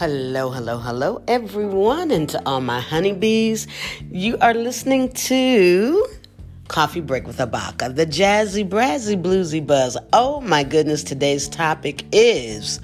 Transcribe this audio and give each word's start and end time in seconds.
Hello, 0.00 0.48
hello, 0.48 0.78
hello, 0.78 1.20
everyone, 1.28 2.10
and 2.10 2.26
to 2.30 2.40
all 2.46 2.62
my 2.62 2.80
honeybees. 2.80 3.66
You 4.10 4.38
are 4.38 4.54
listening 4.54 5.12
to 5.12 6.06
Coffee 6.68 7.02
Break 7.02 7.26
with 7.26 7.36
Habaka, 7.36 7.94
the 7.94 8.06
jazzy, 8.06 8.66
brazzy, 8.66 9.22
bluesy 9.22 9.66
buzz. 9.66 9.98
Oh 10.14 10.40
my 10.40 10.64
goodness, 10.64 11.04
today's 11.04 11.48
topic 11.48 12.06
is 12.12 12.80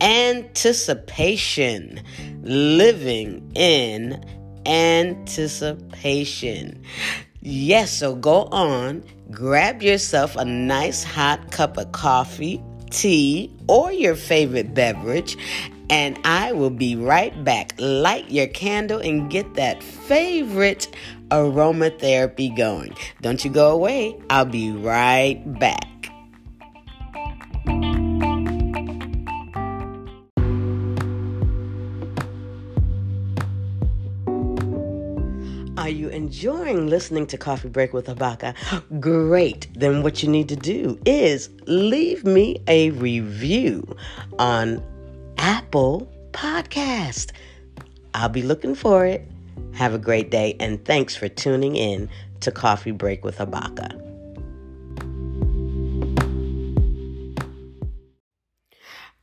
anticipation, 0.00 2.00
living 2.42 3.52
in 3.54 4.20
anticipation. 4.66 6.82
Yes, 7.42 7.92
so 7.92 8.16
go 8.16 8.46
on, 8.46 9.04
grab 9.30 9.84
yourself 9.84 10.34
a 10.34 10.44
nice 10.44 11.04
hot 11.04 11.52
cup 11.52 11.76
of 11.76 11.92
coffee, 11.92 12.60
tea, 12.90 13.54
or 13.68 13.92
your 13.92 14.16
favorite 14.16 14.74
beverage, 14.74 15.36
and 15.90 16.18
I 16.24 16.52
will 16.52 16.70
be 16.70 16.96
right 16.96 17.44
back. 17.44 17.74
Light 17.78 18.30
your 18.30 18.46
candle 18.46 19.00
and 19.00 19.28
get 19.28 19.54
that 19.54 19.82
favorite 19.82 20.88
aromatherapy 21.30 22.56
going. 22.56 22.94
Don't 23.20 23.44
you 23.44 23.50
go 23.50 23.72
away, 23.72 24.16
I'll 24.30 24.44
be 24.44 24.70
right 24.70 25.42
back. 25.58 25.86
Are 35.76 35.88
you 35.88 36.08
enjoying 36.10 36.86
listening 36.86 37.26
to 37.28 37.38
Coffee 37.38 37.68
Break 37.68 37.92
with 37.92 38.06
Habaka? 38.06 38.54
Great. 39.00 39.66
Then 39.74 40.04
what 40.04 40.22
you 40.22 40.28
need 40.28 40.48
to 40.50 40.56
do 40.56 40.96
is 41.04 41.50
leave 41.66 42.24
me 42.24 42.62
a 42.68 42.90
review 42.90 43.96
on 44.38 44.80
Apple 45.42 46.06
Podcast. 46.32 47.32
I'll 48.12 48.28
be 48.28 48.42
looking 48.42 48.74
for 48.74 49.06
it. 49.06 49.26
Have 49.72 49.94
a 49.94 49.98
great 49.98 50.30
day 50.30 50.54
and 50.60 50.84
thanks 50.84 51.16
for 51.16 51.28
tuning 51.28 51.76
in 51.76 52.10
to 52.40 52.52
Coffee 52.52 52.90
Break 52.90 53.24
with 53.24 53.38
Habaka. 53.38 53.96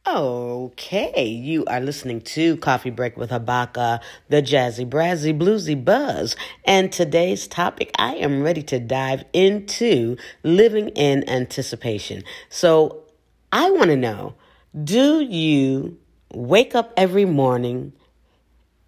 Okay, 0.08 1.28
you 1.28 1.66
are 1.66 1.82
listening 1.82 2.22
to 2.22 2.58
Coffee 2.58 2.90
Break 2.90 3.16
with 3.16 3.30
Habaka, 3.30 4.00
the 4.30 4.42
jazzy, 4.42 4.90
brazzy, 4.90 5.38
bluesy 5.38 5.76
buzz. 5.86 6.36
And 6.66 6.92
today's 6.92 7.48
topic, 7.48 7.92
I 8.00 8.16
am 8.16 8.42
ready 8.42 8.64
to 8.64 8.80
dive 8.80 9.24
into 9.34 10.18
living 10.42 10.90
in 10.90 11.30
anticipation. 11.30 12.24
So 12.50 13.04
I 13.52 13.70
want 13.70 13.92
to 13.92 13.96
know 13.96 14.34
do 14.84 15.22
you 15.22 15.98
wake 16.34 16.76
up 16.76 16.94
every 16.98 17.26
morning 17.26 17.94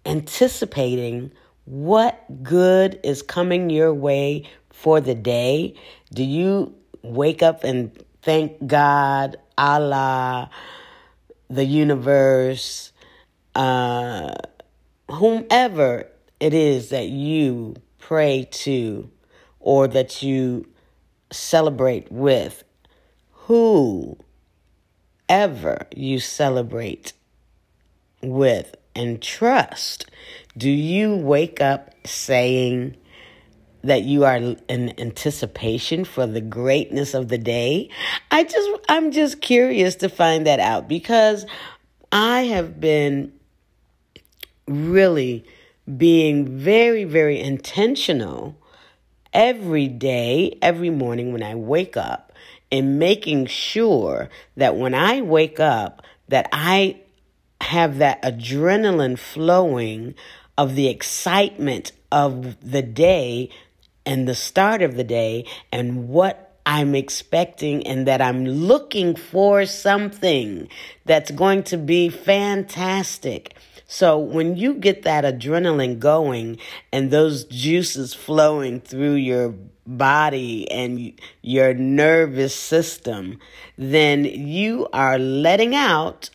anticipating 0.06 1.32
what 1.64 2.42
good 2.42 2.98
is 3.04 3.22
coming 3.22 3.70
your 3.70 3.92
way 3.94 4.44
for 4.70 5.00
the 5.00 5.14
day? 5.14 5.74
Do 6.12 6.24
you 6.24 6.74
wake 7.02 7.42
up 7.42 7.64
and 7.64 7.96
thank 8.22 8.66
God, 8.66 9.36
Allah? 9.56 10.50
the 11.50 11.64
universe, 11.64 12.92
uh, 13.54 14.34
whomever 15.10 16.06
it 16.38 16.54
is 16.54 16.90
that 16.90 17.08
you 17.08 17.74
pray 17.98 18.48
to 18.50 19.10
or 19.58 19.88
that 19.88 20.22
you 20.22 20.66
celebrate 21.32 22.10
with, 22.10 22.62
who 23.32 24.16
ever 25.28 25.86
you 25.94 26.20
celebrate 26.20 27.12
with 28.22 28.74
and 28.94 29.20
trust, 29.22 30.06
do 30.56 30.70
you 30.70 31.14
wake 31.16 31.60
up 31.60 31.94
saying, 32.06 32.96
that 33.82 34.02
you 34.02 34.24
are 34.24 34.36
in 34.36 35.00
anticipation 35.00 36.04
for 36.04 36.26
the 36.26 36.40
greatness 36.40 37.14
of 37.14 37.28
the 37.28 37.38
day. 37.38 37.88
I 38.30 38.44
just, 38.44 38.70
I'm 38.88 39.10
just 39.10 39.40
curious 39.40 39.96
to 39.96 40.08
find 40.08 40.46
that 40.46 40.60
out 40.60 40.88
because 40.88 41.46
I 42.12 42.42
have 42.42 42.80
been 42.80 43.32
really 44.66 45.44
being 45.96 46.58
very, 46.58 47.04
very 47.04 47.40
intentional 47.40 48.56
every 49.32 49.88
day, 49.88 50.58
every 50.60 50.90
morning 50.90 51.32
when 51.32 51.42
I 51.42 51.54
wake 51.54 51.96
up 51.96 52.32
and 52.70 52.98
making 52.98 53.46
sure 53.46 54.28
that 54.56 54.76
when 54.76 54.94
I 54.94 55.22
wake 55.22 55.58
up 55.58 56.02
that 56.28 56.48
I 56.52 57.00
have 57.60 57.98
that 57.98 58.22
adrenaline 58.22 59.18
flowing 59.18 60.14
of 60.56 60.74
the 60.74 60.88
excitement 60.88 61.92
of 62.12 62.56
the 62.60 62.82
day 62.82 63.50
and 64.04 64.26
the 64.26 64.34
start 64.34 64.82
of 64.82 64.96
the 64.96 65.04
day 65.04 65.44
and 65.72 66.08
what 66.08 66.58
I'm 66.66 66.94
expecting 66.94 67.86
and 67.86 68.06
that 68.06 68.20
I'm 68.20 68.44
looking 68.44 69.16
for 69.16 69.66
something 69.66 70.68
that's 71.04 71.30
going 71.30 71.62
to 71.64 71.76
be 71.76 72.08
fantastic. 72.08 73.56
So 73.86 74.18
when 74.18 74.56
you 74.56 74.74
get 74.74 75.02
that 75.02 75.24
adrenaline 75.24 75.98
going 75.98 76.58
and 76.92 77.10
those 77.10 77.44
juices 77.44 78.14
flowing 78.14 78.80
through 78.80 79.14
your 79.14 79.54
body 79.86 80.70
and 80.70 81.18
your 81.42 81.74
nervous 81.74 82.54
system, 82.54 83.40
then 83.76 84.24
you 84.24 84.86
are 84.92 85.18
letting 85.18 85.74
out 85.74 86.30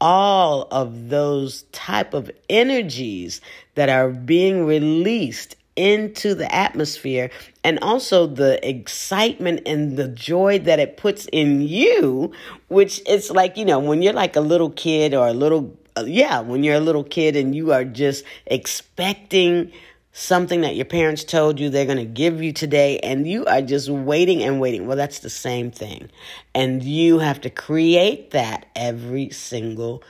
all 0.00 0.68
of 0.70 1.08
those 1.08 1.62
type 1.72 2.14
of 2.14 2.30
energies 2.48 3.40
that 3.74 3.88
are 3.88 4.10
being 4.10 4.66
released 4.66 5.56
into 5.76 6.34
the 6.34 6.52
atmosphere 6.54 7.30
and 7.62 7.78
also 7.80 8.26
the 8.26 8.66
excitement 8.68 9.60
and 9.66 9.96
the 9.96 10.08
joy 10.08 10.58
that 10.58 10.78
it 10.78 10.96
puts 10.96 11.26
in 11.32 11.60
you, 11.60 12.32
which 12.68 13.00
it's 13.06 13.30
like, 13.30 13.56
you 13.56 13.64
know, 13.64 13.78
when 13.78 14.02
you're 14.02 14.14
like 14.14 14.36
a 14.36 14.40
little 14.40 14.70
kid 14.70 15.14
or 15.14 15.28
a 15.28 15.34
little, 15.34 15.76
yeah, 16.04 16.40
when 16.40 16.64
you're 16.64 16.76
a 16.76 16.80
little 16.80 17.04
kid 17.04 17.36
and 17.36 17.54
you 17.54 17.72
are 17.72 17.84
just 17.84 18.24
expecting 18.46 19.70
something 20.18 20.62
that 20.62 20.74
your 20.74 20.86
parents 20.86 21.24
told 21.24 21.60
you 21.60 21.68
they're 21.68 21.84
going 21.84 21.98
to 21.98 22.04
give 22.06 22.42
you 22.42 22.50
today 22.50 22.98
and 23.00 23.28
you 23.28 23.44
are 23.44 23.60
just 23.60 23.90
waiting 23.90 24.42
and 24.42 24.58
waiting. 24.58 24.86
Well, 24.86 24.96
that's 24.96 25.18
the 25.18 25.28
same 25.28 25.70
thing. 25.70 26.08
And 26.54 26.82
you 26.82 27.18
have 27.18 27.38
to 27.42 27.50
create 27.50 28.30
that 28.30 28.64
every 28.74 29.28
single 29.28 30.02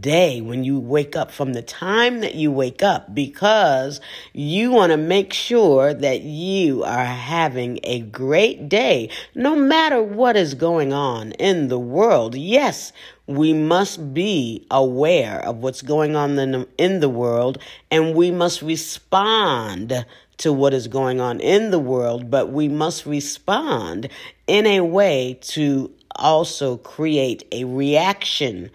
day 0.00 0.40
when 0.40 0.64
you 0.64 0.78
wake 0.78 1.16
up 1.16 1.30
from 1.30 1.52
the 1.52 1.62
time 1.62 2.20
that 2.20 2.34
you 2.34 2.50
wake 2.50 2.82
up 2.82 3.14
because 3.14 4.00
you 4.32 4.70
want 4.70 4.90
to 4.90 4.96
make 4.96 5.32
sure 5.32 5.92
that 5.92 6.22
you 6.22 6.82
are 6.84 7.04
having 7.04 7.78
a 7.84 8.00
great 8.00 8.68
day 8.68 9.10
no 9.34 9.54
matter 9.56 10.02
what 10.02 10.36
is 10.36 10.54
going 10.54 10.92
on 10.92 11.32
in 11.32 11.68
the 11.68 11.78
world. 11.78 12.34
Yes, 12.34 12.92
we 13.26 13.52
must 13.52 14.14
be 14.14 14.66
aware 14.70 15.40
of 15.40 15.58
what's 15.58 15.82
going 15.82 16.16
on 16.16 16.38
in 16.78 17.00
the, 17.00 17.08
world 17.08 17.58
and 17.90 18.14
we 18.14 18.30
must 18.30 18.62
respond 18.62 20.04
to 20.38 20.52
what 20.52 20.74
is 20.74 20.88
going 20.88 21.20
on 21.20 21.40
in 21.40 21.70
the 21.70 21.78
world, 21.78 22.30
but 22.30 22.50
we 22.50 22.68
must 22.68 23.06
respond 23.06 24.08
in 24.46 24.66
a 24.66 24.80
way 24.80 25.38
to 25.40 25.90
also 26.16 26.76
create 26.78 27.44
a 27.52 27.64
reaction 27.64 28.70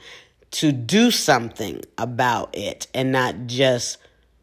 to 0.52 0.72
do 0.72 1.12
something 1.12 1.82
about 1.98 2.56
it 2.56 2.88
and 2.94 3.12
not 3.12 3.48
just 3.48 3.98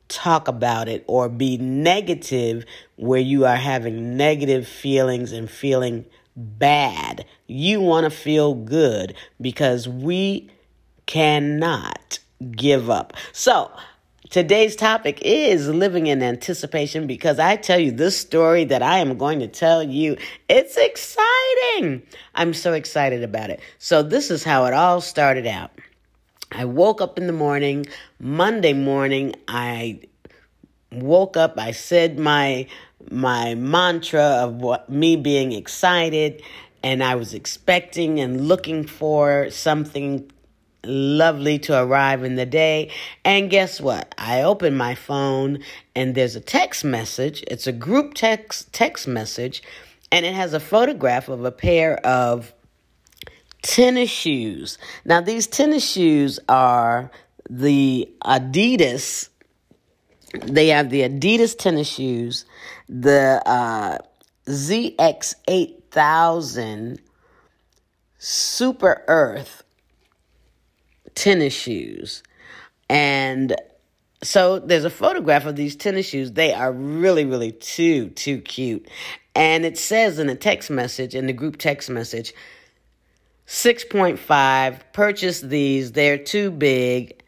talk 0.08 0.48
about 0.48 0.88
it 0.88 1.04
or 1.06 1.28
be 1.28 1.56
negative 1.56 2.64
where 2.96 3.20
you 3.20 3.46
are 3.46 3.56
having 3.56 4.16
negative 4.16 4.66
feelings 4.68 5.32
and 5.32 5.50
feeling 5.50 6.04
bad. 6.36 7.24
You 7.46 7.80
want 7.80 8.04
to 8.04 8.10
feel 8.10 8.54
good 8.54 9.14
because 9.40 9.88
we 9.88 10.50
cannot 11.06 12.18
give 12.52 12.90
up. 12.90 13.14
So, 13.32 13.70
today's 14.30 14.76
topic 14.76 15.20
is 15.22 15.68
living 15.68 16.06
in 16.06 16.22
anticipation 16.22 17.06
because 17.06 17.38
I 17.38 17.56
tell 17.56 17.78
you 17.78 17.92
this 17.92 18.18
story 18.18 18.64
that 18.64 18.82
I 18.82 18.98
am 18.98 19.16
going 19.16 19.40
to 19.40 19.48
tell 19.48 19.82
you, 19.82 20.16
it's 20.48 20.76
exciting. 20.76 22.02
I'm 22.34 22.52
so 22.52 22.72
excited 22.72 23.22
about 23.22 23.50
it. 23.50 23.60
So, 23.78 24.02
this 24.02 24.30
is 24.30 24.44
how 24.44 24.64
it 24.66 24.74
all 24.74 25.00
started 25.00 25.46
out. 25.46 25.70
I 26.52 26.64
woke 26.64 27.00
up 27.00 27.18
in 27.18 27.26
the 27.26 27.32
morning, 27.32 27.86
Monday 28.20 28.72
morning, 28.72 29.34
I 29.48 30.00
woke 30.92 31.36
up, 31.36 31.58
I 31.58 31.72
said 31.72 32.18
my 32.18 32.66
my 33.10 33.54
mantra 33.54 34.22
of 34.22 34.56
what 34.56 34.88
me 34.88 35.16
being 35.16 35.52
excited 35.52 36.42
and 36.82 37.02
I 37.02 37.14
was 37.16 37.34
expecting 37.34 38.20
and 38.20 38.46
looking 38.48 38.86
for 38.86 39.50
something 39.50 40.30
lovely 40.84 41.58
to 41.60 41.82
arrive 41.82 42.24
in 42.24 42.36
the 42.36 42.46
day. 42.46 42.90
And 43.24 43.50
guess 43.50 43.80
what? 43.80 44.14
I 44.18 44.42
open 44.42 44.76
my 44.76 44.94
phone 44.94 45.60
and 45.94 46.14
there's 46.14 46.36
a 46.36 46.40
text 46.40 46.84
message. 46.84 47.42
It's 47.46 47.66
a 47.66 47.72
group 47.72 48.14
text 48.14 48.72
text 48.72 49.08
message 49.08 49.62
and 50.12 50.24
it 50.24 50.34
has 50.34 50.52
a 50.52 50.60
photograph 50.60 51.28
of 51.28 51.44
a 51.44 51.50
pair 51.50 51.96
of 52.06 52.52
tennis 53.64 54.10
shoes. 54.10 54.78
Now, 55.04 55.20
these 55.22 55.48
tennis 55.48 55.90
shoes 55.90 56.38
are 56.48 57.10
the 57.48 58.08
Adidas. 58.22 59.30
They 60.42 60.68
have 60.68 60.90
the 60.90 61.00
Adidas 61.00 61.58
tennis 61.58 61.88
shoes, 61.88 62.44
the 62.88 63.42
uh, 63.46 63.98
ZX8000 64.46 66.98
Super 68.18 69.02
Earth 69.08 69.64
tennis 71.14 71.54
shoes. 71.54 72.22
And 72.90 73.56
so 74.22 74.58
there's 74.58 74.84
a 74.84 74.90
photograph 74.90 75.46
of 75.46 75.56
these 75.56 75.74
tennis 75.74 76.04
shoes. 76.06 76.32
They 76.32 76.52
are 76.52 76.72
really, 76.72 77.24
really 77.24 77.52
too, 77.52 78.10
too 78.10 78.42
cute. 78.42 78.86
And 79.34 79.64
it 79.64 79.78
says 79.78 80.18
in 80.18 80.26
the 80.26 80.34
text 80.34 80.70
message, 80.70 81.14
in 81.14 81.26
the 81.26 81.32
group 81.32 81.56
text 81.56 81.88
message, 81.88 82.34
6.5, 83.46 84.80
purchase 84.92 85.40
these. 85.40 85.92
They're 85.92 86.18
too 86.18 86.50
big. 86.50 87.22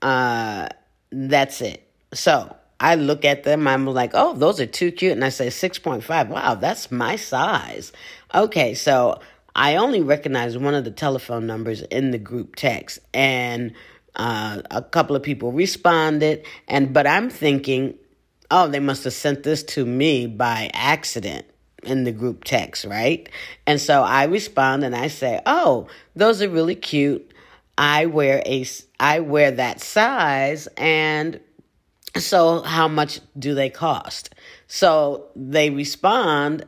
Uh, 0.00 0.68
that's 1.10 1.60
it. 1.60 1.86
So 2.14 2.56
I 2.80 2.94
look 2.94 3.24
at 3.24 3.44
them. 3.44 3.68
I'm 3.68 3.86
like, 3.86 4.12
oh, 4.14 4.34
those 4.34 4.60
are 4.60 4.66
too 4.66 4.90
cute. 4.90 5.12
And 5.12 5.24
I 5.24 5.28
say 5.28 5.48
6.5. 5.48 6.28
Wow, 6.28 6.54
that's 6.54 6.90
my 6.90 7.16
size. 7.16 7.92
Okay, 8.34 8.74
so 8.74 9.20
I 9.54 9.76
only 9.76 10.00
recognize 10.02 10.56
one 10.56 10.74
of 10.74 10.84
the 10.84 10.90
telephone 10.90 11.46
numbers 11.46 11.82
in 11.82 12.10
the 12.10 12.18
group 12.18 12.56
text. 12.56 12.98
And 13.12 13.74
uh, 14.16 14.62
a 14.70 14.82
couple 14.82 15.14
of 15.14 15.22
people 15.22 15.52
responded. 15.52 16.46
And 16.68 16.92
but 16.92 17.06
I'm 17.06 17.28
thinking, 17.28 17.98
oh, 18.50 18.68
they 18.68 18.80
must 18.80 19.04
have 19.04 19.12
sent 19.12 19.42
this 19.42 19.62
to 19.64 19.84
me 19.84 20.26
by 20.26 20.70
accident 20.72 21.46
in 21.82 22.04
the 22.04 22.12
group 22.12 22.44
text, 22.44 22.84
right? 22.84 23.28
And 23.66 23.80
so 23.80 24.02
I 24.02 24.24
respond 24.24 24.84
and 24.84 24.94
I 24.94 25.08
say, 25.08 25.40
"Oh, 25.46 25.88
those 26.14 26.42
are 26.42 26.48
really 26.48 26.74
cute. 26.74 27.32
I 27.76 28.06
wear 28.06 28.42
a 28.46 28.64
I 29.00 29.20
wear 29.20 29.50
that 29.52 29.80
size 29.80 30.68
and 30.76 31.40
so 32.16 32.62
how 32.62 32.88
much 32.88 33.20
do 33.38 33.54
they 33.54 33.70
cost?" 33.70 34.34
So 34.66 35.26
they 35.34 35.70
respond 35.70 36.64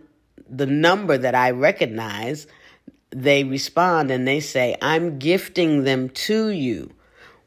the 0.49 0.67
number 0.67 1.17
that 1.17 1.35
I 1.35 1.51
recognize, 1.51 2.47
they 3.11 3.45
respond 3.45 4.11
and 4.11 4.27
they 4.27 4.41
say, 4.41 4.77
"I'm 4.83 5.19
gifting 5.19 5.85
them 5.85 6.09
to 6.11 6.49
you." 6.49 6.91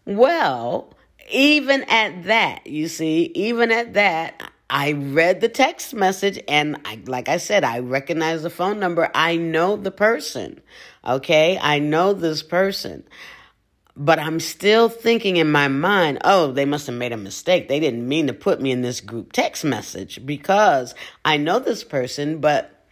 Well, 0.05 0.93
even 1.29 1.83
at 1.83 2.23
that, 2.23 2.65
you 2.65 2.87
see, 2.87 3.31
even 3.35 3.71
at 3.71 3.93
that, 3.95 4.51
I 4.69 4.91
read 4.91 5.39
the 5.39 5.49
text 5.49 5.93
message 5.93 6.39
and 6.47 6.77
I, 6.83 6.99
like 7.05 7.29
I 7.29 7.37
said, 7.37 7.63
I 7.63 7.79
recognize 7.79 8.43
the 8.43 8.49
phone 8.49 8.79
number. 8.79 9.09
I 9.15 9.37
know 9.37 9.77
the 9.77 9.91
person. 9.91 10.61
Okay. 11.05 11.57
I 11.61 11.79
know 11.79 12.13
this 12.13 12.43
person. 12.43 13.03
But 13.95 14.19
I'm 14.19 14.39
still 14.39 14.89
thinking 14.89 15.37
in 15.37 15.51
my 15.51 15.69
mind, 15.69 16.19
oh, 16.23 16.51
they 16.51 16.65
must 16.65 16.85
have 16.87 16.95
made 16.95 17.13
a 17.13 17.17
mistake. 17.17 17.67
They 17.67 17.79
didn't 17.79 18.07
mean 18.07 18.27
to 18.27 18.33
put 18.33 18.61
me 18.61 18.71
in 18.71 18.81
this 18.81 19.01
group 19.01 19.33
text 19.33 19.65
message 19.65 20.23
because 20.23 20.93
I 21.25 21.37
know 21.37 21.59
this 21.59 21.83
person, 21.83 22.39
but 22.39 22.85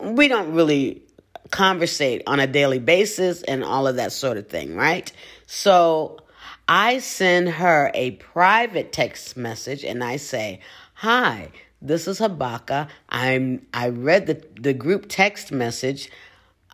we 0.00 0.28
don't 0.28 0.54
really 0.54 1.02
conversate 1.50 2.22
on 2.26 2.40
a 2.40 2.46
daily 2.46 2.78
basis 2.78 3.42
and 3.42 3.62
all 3.62 3.86
of 3.86 3.96
that 3.96 4.12
sort 4.12 4.38
of 4.38 4.48
thing, 4.48 4.74
right? 4.74 5.12
So 5.46 6.20
I 6.66 7.00
send 7.00 7.50
her 7.50 7.90
a 7.92 8.12
private 8.12 8.92
text 8.92 9.36
message 9.36 9.84
and 9.84 10.02
I 10.02 10.16
say, 10.16 10.60
Hi, 10.98 11.50
this 11.82 12.06
is 12.06 12.20
Habaka. 12.20 12.88
I'm 13.08 13.66
I 13.74 13.88
read 13.88 14.28
the, 14.28 14.46
the 14.60 14.72
group 14.72 15.06
text 15.08 15.50
message, 15.50 16.08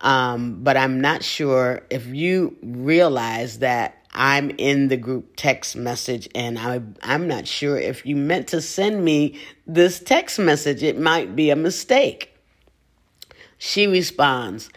um, 0.03 0.63
but 0.63 0.77
I'm 0.77 1.01
not 1.01 1.23
sure 1.23 1.81
if 1.89 2.05
you 2.05 2.55
realize 2.61 3.59
that 3.59 4.05
I'm 4.13 4.51
in 4.51 4.89
the 4.89 4.95
group 4.95 5.33
text 5.37 5.75
message 5.75 6.29
and 6.35 6.59
I 6.59 6.83
I'm 7.01 7.27
not 7.27 7.47
sure 7.47 7.79
if 7.79 8.05
you 8.05 8.15
meant 8.15 8.49
to 8.49 8.61
send 8.61 9.03
me 9.03 9.39
this 9.65 9.99
text 9.99 10.37
message. 10.37 10.83
It 10.83 10.99
might 10.99 11.35
be 11.35 11.49
a 11.49 11.55
mistake. 11.55 12.31
She 13.57 13.87
responds, 13.87 14.69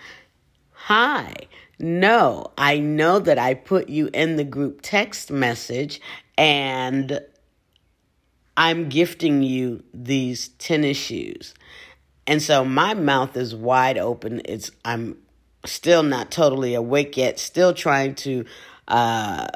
Hi. 0.73 1.35
No, 1.79 2.53
I 2.57 2.79
know 2.79 3.19
that 3.19 3.39
I 3.39 3.53
put 3.55 3.91
you 3.91 4.09
in 4.15 4.37
the 4.37 4.45
group 4.45 4.81
text 4.81 5.31
message 5.31 6.01
and 6.39 7.21
I'm 8.57 8.89
gifting 8.89 9.43
you 9.43 9.83
these 9.93 10.49
tennis 10.49 10.97
shoes. 10.97 11.55
And 12.27 12.41
so 12.41 12.65
my 12.65 12.95
mouth 12.95 13.37
is 13.37 13.55
wide 13.55 13.99
open. 13.99 14.43
It's 14.45 14.71
I'm 14.85 15.17
still 15.67 16.03
not 16.03 16.31
totally 16.31 16.75
awake 16.75 17.17
yet, 17.17 17.39
still 17.39 17.75
trying 17.75 18.15
to 18.17 18.45
uh, 18.89 19.49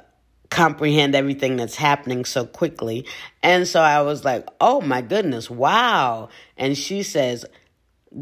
comprehend 0.51 1.15
everything 1.15 1.57
that's 1.57 1.77
happening 1.77 2.25
so 2.25 2.45
quickly. 2.45 3.07
And 3.43 3.67
so 3.67 3.81
I 3.81 4.03
was 4.03 4.25
like, 4.25 4.47
"Oh 4.61 4.81
my 4.81 5.01
goodness, 5.01 5.49
wow." 5.49 6.29
And 6.57 6.77
she 6.77 7.03
says, 7.03 7.45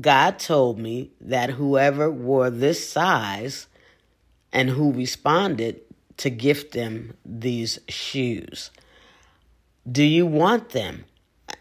"God 0.01 0.39
told 0.39 0.79
me 0.79 1.11
that 1.21 1.51
whoever 1.51 2.11
wore 2.11 2.51
this 2.51 2.89
size 2.89 3.67
and 4.53 4.71
who 4.71 4.93
responded 4.93 5.81
to 6.19 6.31
gift 6.31 6.73
them 6.73 7.15
these 7.25 7.79
shoes." 7.89 8.71
Do 9.91 10.03
you 10.03 10.27
want 10.27 10.71
them? 10.71 11.05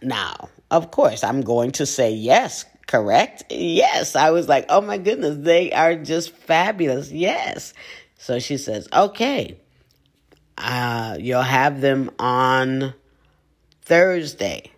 Now, 0.01 0.49
of 0.71 0.91
course, 0.91 1.23
I'm 1.23 1.41
going 1.41 1.71
to 1.73 1.85
say 1.85 2.11
yes, 2.11 2.65
correct? 2.87 3.43
Yes. 3.49 4.15
I 4.15 4.31
was 4.31 4.47
like, 4.47 4.65
oh 4.69 4.81
my 4.81 4.97
goodness, 4.97 5.37
they 5.39 5.71
are 5.71 5.95
just 5.95 6.31
fabulous. 6.31 7.11
Yes. 7.11 7.73
So 8.17 8.39
she 8.39 8.57
says, 8.57 8.87
okay, 8.91 9.57
uh, 10.57 11.17
you'll 11.19 11.41
have 11.41 11.81
them 11.81 12.09
on 12.17 12.93
Thursday. 13.81 14.71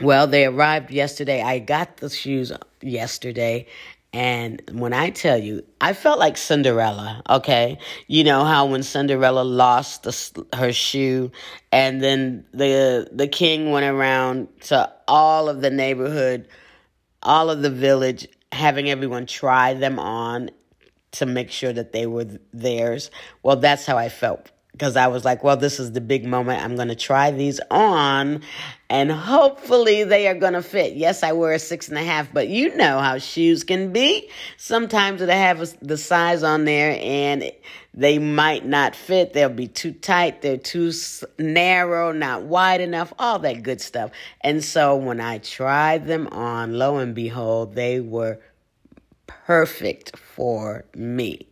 Well, 0.00 0.26
they 0.26 0.44
arrived 0.44 0.90
yesterday. 0.90 1.42
I 1.42 1.58
got 1.58 1.98
the 1.98 2.10
shoes 2.10 2.52
yesterday 2.82 3.66
and 4.16 4.62
when 4.72 4.94
I 4.94 5.10
tell 5.10 5.36
you, 5.36 5.62
I 5.78 5.92
felt 5.92 6.18
like 6.18 6.38
Cinderella, 6.38 7.20
okay? 7.28 7.76
You 8.06 8.24
know 8.24 8.46
how 8.46 8.64
when 8.64 8.82
Cinderella 8.82 9.42
lost 9.42 10.04
the, 10.04 10.46
her 10.56 10.72
shoe 10.72 11.30
and 11.70 12.02
then 12.02 12.46
the 12.54 13.10
the 13.12 13.28
king 13.28 13.72
went 13.72 13.84
around 13.84 14.48
to 14.62 14.90
all 15.06 15.50
of 15.50 15.60
the 15.60 15.68
neighborhood, 15.68 16.48
all 17.22 17.50
of 17.50 17.60
the 17.60 17.68
village 17.68 18.26
having 18.52 18.88
everyone 18.88 19.26
try 19.26 19.74
them 19.74 19.98
on 19.98 20.48
to 21.12 21.26
make 21.26 21.50
sure 21.50 21.74
that 21.74 21.92
they 21.92 22.06
were 22.06 22.26
theirs. 22.54 23.10
Well, 23.42 23.56
that's 23.56 23.84
how 23.84 23.98
I 23.98 24.08
felt 24.08 24.50
because 24.76 24.94
I 24.94 25.06
was 25.06 25.24
like, 25.24 25.42
well, 25.42 25.56
this 25.56 25.80
is 25.80 25.92
the 25.92 26.02
big 26.02 26.26
moment. 26.26 26.62
I'm 26.62 26.76
going 26.76 26.88
to 26.88 26.94
try 26.94 27.30
these 27.30 27.60
on 27.70 28.42
and 28.90 29.10
hopefully 29.10 30.04
they 30.04 30.28
are 30.28 30.34
going 30.34 30.52
to 30.52 30.60
fit. 30.60 30.96
Yes, 30.96 31.22
I 31.22 31.32
wear 31.32 31.54
a 31.54 31.58
six 31.58 31.88
and 31.88 31.96
a 31.96 32.02
half, 32.02 32.30
but 32.30 32.48
you 32.48 32.76
know 32.76 32.98
how 32.98 33.16
shoes 33.16 33.64
can 33.64 33.90
be. 33.90 34.28
Sometimes 34.58 35.20
they 35.20 35.38
have 35.38 35.78
the 35.80 35.96
size 35.96 36.42
on 36.42 36.66
there 36.66 36.98
and 37.00 37.50
they 37.94 38.18
might 38.18 38.66
not 38.66 38.94
fit. 38.94 39.32
They'll 39.32 39.48
be 39.48 39.66
too 39.66 39.92
tight. 39.92 40.42
They're 40.42 40.58
too 40.58 40.92
narrow, 41.38 42.12
not 42.12 42.42
wide 42.42 42.82
enough, 42.82 43.14
all 43.18 43.38
that 43.38 43.62
good 43.62 43.80
stuff. 43.80 44.10
And 44.42 44.62
so 44.62 44.94
when 44.94 45.20
I 45.20 45.38
tried 45.38 46.06
them 46.06 46.26
on, 46.26 46.74
lo 46.74 46.98
and 46.98 47.14
behold, 47.14 47.74
they 47.74 48.00
were 48.00 48.40
perfect 49.26 50.18
for 50.18 50.84
me. 50.94 51.48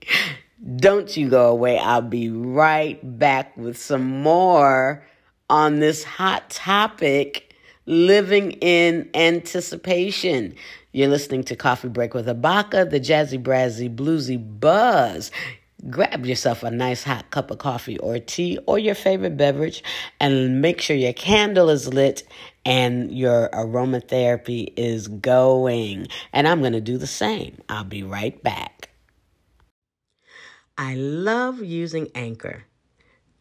Don't 0.77 1.15
you 1.15 1.29
go 1.29 1.51
away. 1.51 1.79
I'll 1.79 2.01
be 2.01 2.31
right 2.31 2.99
back 3.19 3.55
with 3.57 3.77
some 3.77 4.23
more 4.23 5.05
on 5.51 5.81
this 5.81 6.05
hot 6.05 6.49
topic 6.49 7.55
living 7.85 8.53
in 8.53 9.11
anticipation. 9.15 10.55
You're 10.93 11.09
listening 11.09 11.45
to 11.45 11.57
Coffee 11.57 11.89
Break 11.89 12.15
with 12.15 12.27
Habaka, 12.27 12.89
the 12.89 12.99
jazzy, 12.99 13.43
brazzy, 13.43 13.95
bluesy 13.95 14.39
buzz. 14.61 15.31
Grab 15.91 16.25
yourself 16.25 16.63
a 16.63 16.71
nice 16.71 17.03
hot 17.03 17.31
cup 17.31 17.51
of 17.51 17.59
coffee 17.59 17.99
or 17.99 18.19
tea 18.19 18.59
or 18.67 18.79
your 18.79 18.95
favorite 18.95 19.37
beverage 19.37 19.85
and 20.19 20.63
make 20.63 20.81
sure 20.81 20.97
your 20.97 21.13
candle 21.13 21.69
is 21.69 21.93
lit 21.93 22.23
and 22.65 23.13
your 23.13 23.51
aromatherapy 23.51 24.73
is 24.79 25.09
going. 25.09 26.07
And 26.33 26.49
I'm 26.49 26.61
going 26.61 26.73
to 26.73 26.81
do 26.81 26.97
the 26.97 27.07
same. 27.07 27.61
I'll 27.69 27.85
be 27.85 28.03
right 28.03 28.43
back. 28.43 28.74
I 30.77 30.95
love 30.97 31.63
using 31.63 32.09
Anchor. 32.17 32.65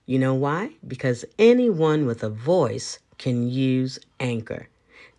You 0.05 0.19
know 0.19 0.35
why? 0.35 0.73
Because 0.85 1.25
anyone 1.39 2.05
with 2.05 2.21
a 2.21 2.29
voice 2.29 2.99
can 3.17 3.49
use 3.49 3.97
Anchor. 4.19 4.67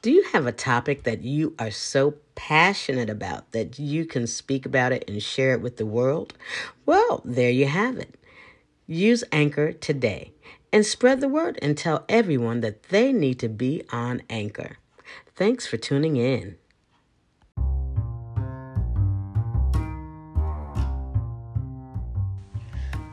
Do 0.00 0.12
you 0.12 0.22
have 0.32 0.46
a 0.46 0.52
topic 0.52 1.02
that 1.04 1.22
you 1.22 1.54
are 1.58 1.72
so 1.72 2.14
passionate 2.36 3.10
about 3.10 3.50
that 3.52 3.78
you 3.78 4.04
can 4.04 4.26
speak 4.26 4.64
about 4.64 4.92
it 4.92 5.04
and 5.08 5.20
share 5.22 5.54
it 5.54 5.60
with 5.60 5.76
the 5.76 5.86
world? 5.86 6.34
Well, 6.86 7.20
there 7.24 7.50
you 7.50 7.66
have 7.66 7.96
it. 7.96 8.14
Use 8.86 9.24
Anchor 9.32 9.72
today 9.72 10.32
and 10.72 10.86
spread 10.86 11.20
the 11.20 11.28
word 11.28 11.58
and 11.62 11.76
tell 11.76 12.04
everyone 12.08 12.60
that 12.60 12.84
they 12.84 13.12
need 13.12 13.40
to 13.40 13.48
be 13.48 13.82
on 13.90 14.22
Anchor. 14.30 14.76
Thanks 15.34 15.66
for 15.66 15.78
tuning 15.78 16.16
in. 16.16 16.58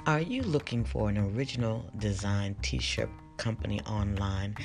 Are 0.07 0.19
you 0.19 0.41
looking 0.41 0.83
for 0.83 1.09
an 1.09 1.19
original 1.19 1.85
design 1.99 2.55
t 2.63 2.79
shirt 2.79 3.11
company 3.37 3.79
online? 3.81 4.55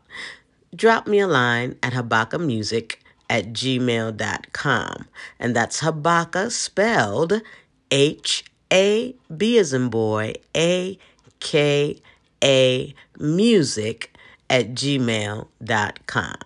drop 0.75 1.07
me 1.07 1.19
a 1.21 1.27
line 1.27 1.77
at 1.83 1.93
habakamusic 1.93 2.97
at 3.31 3.53
gmail.com. 3.53 5.07
And 5.39 5.57
that's 5.57 5.81
Habaka 5.81 6.51
spelled 6.51 7.43
H 7.91 8.45
a 8.73 9.15
B 9.35 9.59
as 9.59 9.73
in 9.73 9.89
boy, 9.89 10.35
A 10.57 10.99
K 11.41 12.01
A 12.43 12.95
music 13.19 14.17
at 14.51 14.71
gmail.com. 14.71 16.37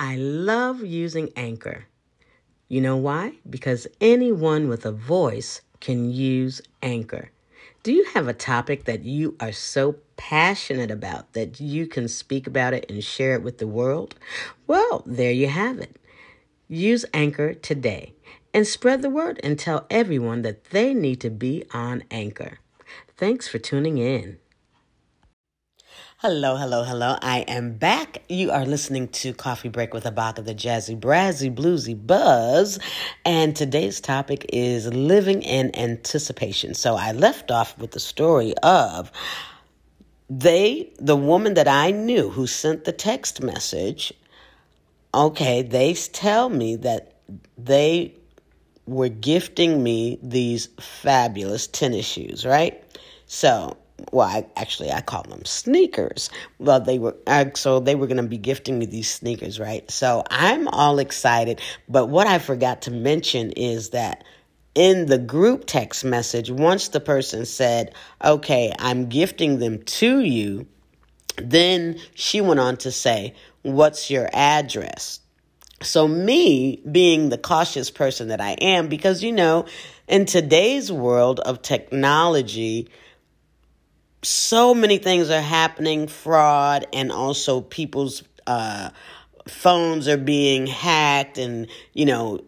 I 0.00 0.14
love 0.16 0.84
using 0.84 1.30
Anchor. 1.34 1.86
You 2.68 2.80
know 2.80 2.96
why? 2.96 3.32
Because 3.48 3.88
anyone 4.00 4.68
with 4.68 4.86
a 4.86 4.92
voice 4.92 5.60
can 5.80 6.10
use 6.10 6.60
Anchor. 6.82 7.30
Do 7.84 7.92
you 7.92 8.04
have 8.14 8.26
a 8.26 8.34
topic 8.34 8.84
that 8.84 9.04
you 9.04 9.36
are 9.38 9.52
so 9.52 9.96
passionate 10.16 10.90
about 10.90 11.32
that 11.34 11.60
you 11.60 11.86
can 11.86 12.08
speak 12.08 12.46
about 12.46 12.74
it 12.74 12.90
and 12.90 13.02
share 13.02 13.34
it 13.34 13.42
with 13.42 13.58
the 13.58 13.68
world? 13.68 14.16
Well, 14.66 15.04
there 15.06 15.30
you 15.30 15.46
have 15.46 15.78
it. 15.78 15.96
Use 16.66 17.06
Anchor 17.14 17.54
today 17.54 18.14
and 18.52 18.66
spread 18.66 19.00
the 19.00 19.10
word 19.10 19.38
and 19.44 19.58
tell 19.58 19.86
everyone 19.90 20.42
that 20.42 20.64
they 20.66 20.92
need 20.92 21.20
to 21.20 21.30
be 21.30 21.64
on 21.72 22.02
Anchor. 22.10 22.58
Thanks 23.16 23.46
for 23.46 23.58
tuning 23.58 23.98
in. 23.98 24.38
Hello, 26.20 26.56
hello, 26.56 26.82
hello. 26.82 27.16
I 27.22 27.42
am 27.46 27.74
back. 27.74 28.24
You 28.28 28.50
are 28.50 28.66
listening 28.66 29.06
to 29.22 29.32
Coffee 29.32 29.68
Break 29.68 29.94
with 29.94 30.02
Habaka, 30.02 30.44
the 30.44 30.52
jazzy, 30.52 30.98
brazzy, 30.98 31.48
bluesy 31.54 31.94
buzz. 31.94 32.80
And 33.24 33.54
today's 33.54 34.00
topic 34.00 34.44
is 34.52 34.88
living 34.88 35.42
in 35.42 35.70
anticipation. 35.76 36.74
So 36.74 36.96
I 36.96 37.12
left 37.12 37.52
off 37.52 37.78
with 37.78 37.92
the 37.92 38.00
story 38.00 38.52
of 38.64 39.12
they, 40.28 40.92
the 40.98 41.14
woman 41.14 41.54
that 41.54 41.68
I 41.68 41.92
knew 41.92 42.30
who 42.30 42.48
sent 42.48 42.84
the 42.84 42.90
text 42.90 43.40
message, 43.40 44.12
okay, 45.14 45.62
they 45.62 45.94
tell 45.94 46.48
me 46.48 46.74
that 46.74 47.12
they 47.56 48.12
were 48.86 49.08
gifting 49.08 49.84
me 49.84 50.18
these 50.20 50.66
fabulous 50.80 51.68
tennis 51.68 52.06
shoes, 52.06 52.44
right? 52.44 52.82
So 53.26 53.76
well, 54.12 54.28
I, 54.28 54.46
actually, 54.56 54.90
I 54.90 55.00
call 55.00 55.22
them 55.24 55.44
sneakers. 55.44 56.30
Well, 56.58 56.80
they 56.80 56.98
were, 56.98 57.16
so 57.54 57.80
they 57.80 57.94
were 57.94 58.06
going 58.06 58.22
to 58.22 58.28
be 58.28 58.38
gifting 58.38 58.78
me 58.78 58.86
these 58.86 59.10
sneakers, 59.10 59.58
right? 59.58 59.88
So 59.90 60.24
I'm 60.30 60.68
all 60.68 60.98
excited. 60.98 61.60
But 61.88 62.06
what 62.06 62.26
I 62.26 62.38
forgot 62.38 62.82
to 62.82 62.90
mention 62.90 63.52
is 63.52 63.90
that 63.90 64.24
in 64.74 65.06
the 65.06 65.18
group 65.18 65.64
text 65.66 66.04
message, 66.04 66.50
once 66.50 66.88
the 66.88 67.00
person 67.00 67.44
said, 67.44 67.94
okay, 68.24 68.72
I'm 68.78 69.08
gifting 69.08 69.58
them 69.58 69.82
to 69.82 70.20
you, 70.20 70.66
then 71.36 71.98
she 72.14 72.40
went 72.40 72.60
on 72.60 72.76
to 72.78 72.92
say, 72.92 73.34
what's 73.62 74.10
your 74.10 74.28
address? 74.32 75.20
So, 75.80 76.08
me 76.08 76.82
being 76.90 77.28
the 77.28 77.38
cautious 77.38 77.88
person 77.90 78.28
that 78.28 78.40
I 78.40 78.52
am, 78.52 78.88
because 78.88 79.22
you 79.22 79.30
know, 79.30 79.66
in 80.08 80.26
today's 80.26 80.90
world 80.90 81.38
of 81.40 81.62
technology, 81.62 82.88
so 84.22 84.74
many 84.74 84.98
things 84.98 85.30
are 85.30 85.40
happening 85.40 86.08
fraud 86.08 86.86
and 86.92 87.12
also 87.12 87.60
people's 87.60 88.22
uh, 88.46 88.90
phones 89.46 90.08
are 90.08 90.16
being 90.16 90.66
hacked 90.66 91.38
and 91.38 91.68
you 91.92 92.04
know 92.04 92.40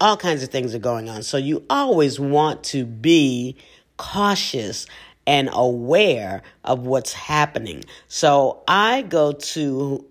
all 0.00 0.16
kinds 0.16 0.42
of 0.42 0.50
things 0.50 0.74
are 0.74 0.80
going 0.80 1.08
on. 1.08 1.22
So 1.22 1.36
you 1.36 1.64
always 1.70 2.20
want 2.20 2.64
to 2.64 2.84
be 2.84 3.56
cautious 3.96 4.86
and 5.26 5.48
aware 5.52 6.42
of 6.64 6.80
what's 6.80 7.12
happening. 7.12 7.84
So 8.08 8.62
i 8.68 9.02
go 9.02 9.32
to 9.32 10.04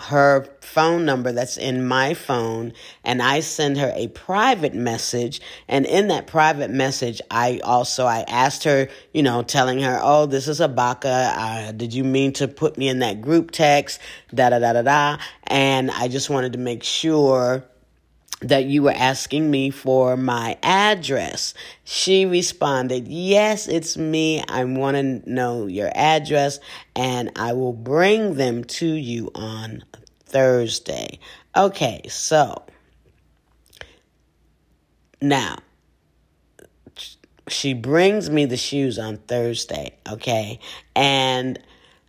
her 0.00 0.46
phone 0.60 1.04
number 1.04 1.30
that's 1.30 1.56
in 1.56 1.86
my 1.86 2.14
phone 2.14 2.72
and 3.04 3.22
I 3.22 3.40
send 3.40 3.78
her 3.78 3.92
a 3.94 4.08
private 4.08 4.74
message. 4.74 5.40
And 5.68 5.86
in 5.86 6.08
that 6.08 6.26
private 6.26 6.70
message 6.70 7.20
I 7.30 7.60
also 7.62 8.04
I 8.06 8.24
asked 8.26 8.64
her 8.64 8.88
you 9.12 9.22
know 9.22 9.42
telling 9.42 9.80
her 9.80 10.00
oh 10.02 10.26
this 10.26 10.48
is 10.48 10.60
Habaka 10.60 11.04
uh, 11.36 11.72
did 11.72 11.94
you 11.94 12.02
mean 12.02 12.32
to 12.34 12.48
put 12.48 12.76
me 12.76 12.88
in 12.88 12.98
that 13.00 13.20
group 13.20 13.52
text? 13.52 14.00
Da 14.34 14.50
da 14.50 14.58
da 14.58 14.72
da 14.72 14.82
da. 14.82 15.18
And 15.46 15.90
I 15.90 16.08
just 16.08 16.28
wanted 16.28 16.54
to 16.54 16.58
make 16.58 16.82
sure 16.82 17.64
that 18.44 18.66
you 18.66 18.82
were 18.82 18.94
asking 18.94 19.50
me 19.50 19.70
for 19.70 20.16
my 20.16 20.58
address. 20.62 21.54
She 21.82 22.26
responded, 22.26 23.08
Yes, 23.08 23.66
it's 23.66 23.96
me. 23.96 24.44
I 24.48 24.64
want 24.64 24.96
to 24.96 25.30
know 25.30 25.66
your 25.66 25.90
address 25.94 26.60
and 26.94 27.32
I 27.36 27.54
will 27.54 27.72
bring 27.72 28.34
them 28.34 28.64
to 28.64 28.86
you 28.86 29.30
on 29.34 29.82
Thursday. 30.26 31.18
Okay, 31.56 32.02
so 32.08 32.64
now 35.22 35.56
she 37.48 37.74
brings 37.74 38.28
me 38.28 38.44
the 38.44 38.56
shoes 38.56 38.98
on 38.98 39.18
Thursday, 39.18 39.94
okay? 40.10 40.58
And 40.94 41.58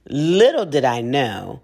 little 0.10 0.66
did 0.66 0.86
I 0.86 1.02
know, 1.02 1.62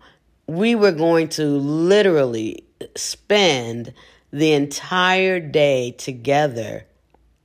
we 0.47 0.75
were 0.75 0.91
going 0.91 1.29
to 1.29 1.45
literally 1.45 2.65
spend 2.95 3.93
the 4.31 4.53
entire 4.53 5.39
day 5.39 5.91
together 5.91 6.85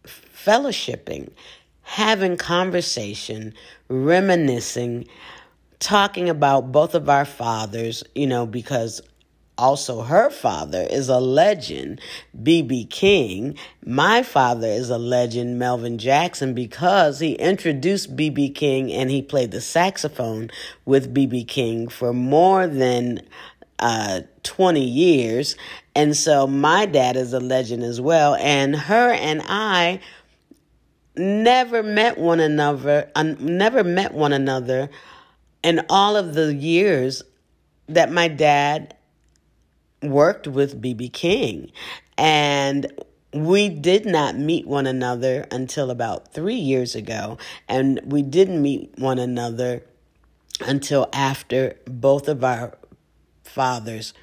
fellowshipping, 0.05 1.31
having 1.83 2.37
conversation, 2.37 3.53
reminiscing, 3.89 5.07
talking 5.79 6.29
about 6.29 6.73
both 6.73 6.95
of 6.95 7.09
our 7.09 7.25
fathers, 7.25 8.05
you 8.15 8.27
know, 8.27 8.47
because 8.47 9.01
also 9.59 10.03
her 10.03 10.31
father 10.31 10.87
is 10.91 11.09
a 11.09 11.19
legend, 11.19 12.01
B.B. 12.43 12.87
King. 12.87 13.57
My 13.85 14.23
father 14.23 14.69
is 14.69 14.91
a 14.91 14.99
legend, 14.99 15.59
Melvin 15.59 15.99
Jackson, 15.99 16.55
because 16.55 17.19
he 17.21 17.33
introduced 17.33 18.15
B.B. 18.15 18.51
King 18.51 18.93
and 18.93 19.11
he 19.11 19.23
played 19.23 19.51
the 19.51 19.61
saxophone 19.61 20.51
with 20.85 21.13
B.B. 21.13 21.45
King 21.45 21.89
for 21.89 22.13
more 22.13 22.67
than 22.67 23.23
uh, 23.79 24.21
20 24.47 24.83
years. 24.83 25.57
And 25.95 26.17
so 26.17 26.47
my 26.47 26.87
dad 26.87 27.17
is 27.17 27.33
a 27.33 27.41
legend 27.41 27.83
as 27.83 28.01
well. 28.01 28.37
And 28.37 28.75
her 28.75 29.11
and 29.11 29.43
I 29.45 30.01
never 31.17 31.83
met 31.83 32.17
one 32.17 32.41
another, 32.41 33.11
never 33.17 33.85
met 33.85 34.15
one 34.15 34.33
another 34.33 34.89
in 35.63 35.85
all 35.91 36.17
of 36.17 36.35
the 36.35 36.55
years 36.55 37.23
that 37.89 38.11
my 38.11 38.29
dad 38.29 38.95
worked 40.03 40.47
with 40.47 40.81
BB 40.81 41.13
King. 41.13 41.73
And 42.17 42.87
we 43.33 43.69
did 43.69 44.07
not 44.07 44.37
meet 44.37 44.67
one 44.67 44.87
another 44.87 45.47
until 45.51 45.91
about 45.91 46.33
three 46.33 46.55
years 46.55 46.95
ago. 46.95 47.39
And 47.69 48.01
we 48.05 48.23
didn't 48.23 48.63
meet 48.63 48.93
one 48.97 49.19
another 49.19 49.83
until 50.61 51.09
after 51.13 51.77
both 51.87 52.29
of 52.29 52.45
our 52.45 52.79
fathers 53.45 54.15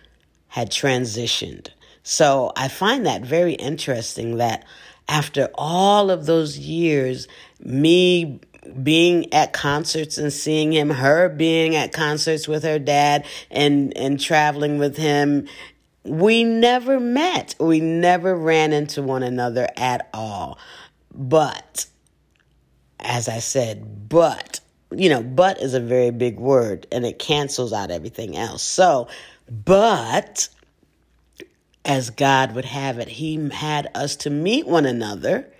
had 0.53 0.69
transitioned. 0.69 1.69
So 2.03 2.51
I 2.55 2.67
find 2.67 3.07
that 3.07 3.23
very 3.23 3.53
interesting 3.53 4.37
that 4.37 4.63
after 5.09 5.49
all 5.55 6.11
of 6.11 6.27
those 6.27 6.59
years, 6.59 7.27
me 7.59 8.39
being 8.83 9.33
at 9.33 9.51
concerts 9.51 10.19
and 10.19 10.31
seeing 10.31 10.71
him, 10.71 10.91
her 10.91 11.27
being 11.27 11.75
at 11.75 11.91
concerts 11.91 12.47
with 12.47 12.61
her 12.61 12.77
dad 12.77 13.25
and, 13.49 13.97
and 13.97 14.19
traveling 14.19 14.77
with 14.77 14.95
him, 14.95 15.47
we 16.03 16.43
never 16.43 16.99
met. 16.99 17.55
We 17.59 17.79
never 17.79 18.35
ran 18.35 18.73
into 18.73 19.01
one 19.01 19.23
another 19.23 19.67
at 19.75 20.07
all. 20.13 20.59
But, 21.11 21.87
as 22.99 23.27
I 23.27 23.39
said, 23.39 24.07
but, 24.07 24.59
you 24.91 25.09
know, 25.09 25.23
but 25.23 25.59
is 25.63 25.73
a 25.73 25.79
very 25.79 26.11
big 26.11 26.37
word 26.37 26.85
and 26.91 27.07
it 27.07 27.17
cancels 27.17 27.73
out 27.73 27.89
everything 27.89 28.37
else. 28.37 28.61
So, 28.61 29.07
but, 29.49 30.49
as 31.85 32.09
God 32.09 32.55
would 32.55 32.65
have 32.65 32.99
it, 32.99 33.07
He 33.07 33.49
had 33.49 33.89
us 33.95 34.15
to 34.17 34.29
meet 34.29 34.67
one 34.67 34.85
another 34.85 35.53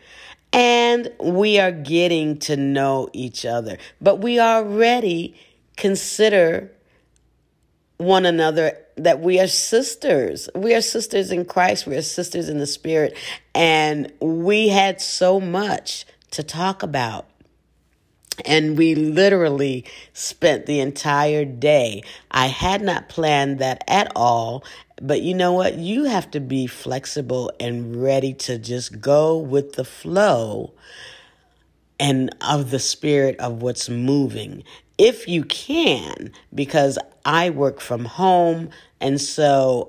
and 0.54 1.12
we 1.20 1.60
are 1.60 1.72
getting 1.72 2.38
to 2.38 2.56
know 2.56 3.10
each 3.12 3.44
other. 3.44 3.80
But 4.00 4.18
we 4.18 4.40
already 4.40 5.36
consider 5.76 6.72
one 7.98 8.26
another 8.28 8.78
that 8.96 9.20
we 9.20 9.40
are 9.40 9.48
sisters. 9.48 10.48
We 10.54 10.76
are 10.76 10.82
sisters 10.82 11.32
in 11.32 11.46
Christ. 11.46 11.88
We 11.88 11.96
are 11.96 12.04
sisters 12.04 12.50
in 12.50 12.60
the 12.60 12.68
Spirit. 12.68 13.18
And 13.56 14.14
we 14.22 14.68
had 14.68 15.02
so 15.02 15.40
much 15.40 16.06
to 16.32 16.44
talk 16.44 16.84
about. 16.84 17.28
And 18.46 18.78
we 18.78 18.96
literally 18.96 19.86
spent 20.14 20.66
the 20.66 20.80
entire 20.80 21.46
day. 21.46 22.04
I 22.32 22.48
had 22.48 22.82
not 22.82 23.10
planned 23.10 23.60
that 23.60 23.84
at 23.88 24.12
all. 24.16 24.64
But 25.02 25.22
you 25.22 25.34
know 25.34 25.54
what? 25.54 25.78
You 25.78 26.06
have 26.06 26.32
to 26.32 26.40
be 26.40 26.68
flexible 26.68 27.52
and 27.60 28.02
ready 28.02 28.34
to 28.34 28.58
just 28.58 29.02
go 29.02 29.38
with 29.38 29.74
the 29.74 29.86
flow 29.86 30.74
and 32.00 32.36
of 32.42 32.72
the 32.72 32.80
spirit 32.80 33.40
of 33.40 33.62
what's 33.62 33.90
moving 33.90 34.64
if 34.98 35.28
you 35.28 35.44
can, 35.44 36.32
because 36.54 36.98
I 37.26 37.50
work 37.50 37.80
from 37.80 38.06
home 38.06 38.70
and 39.00 39.20
so 39.20 39.88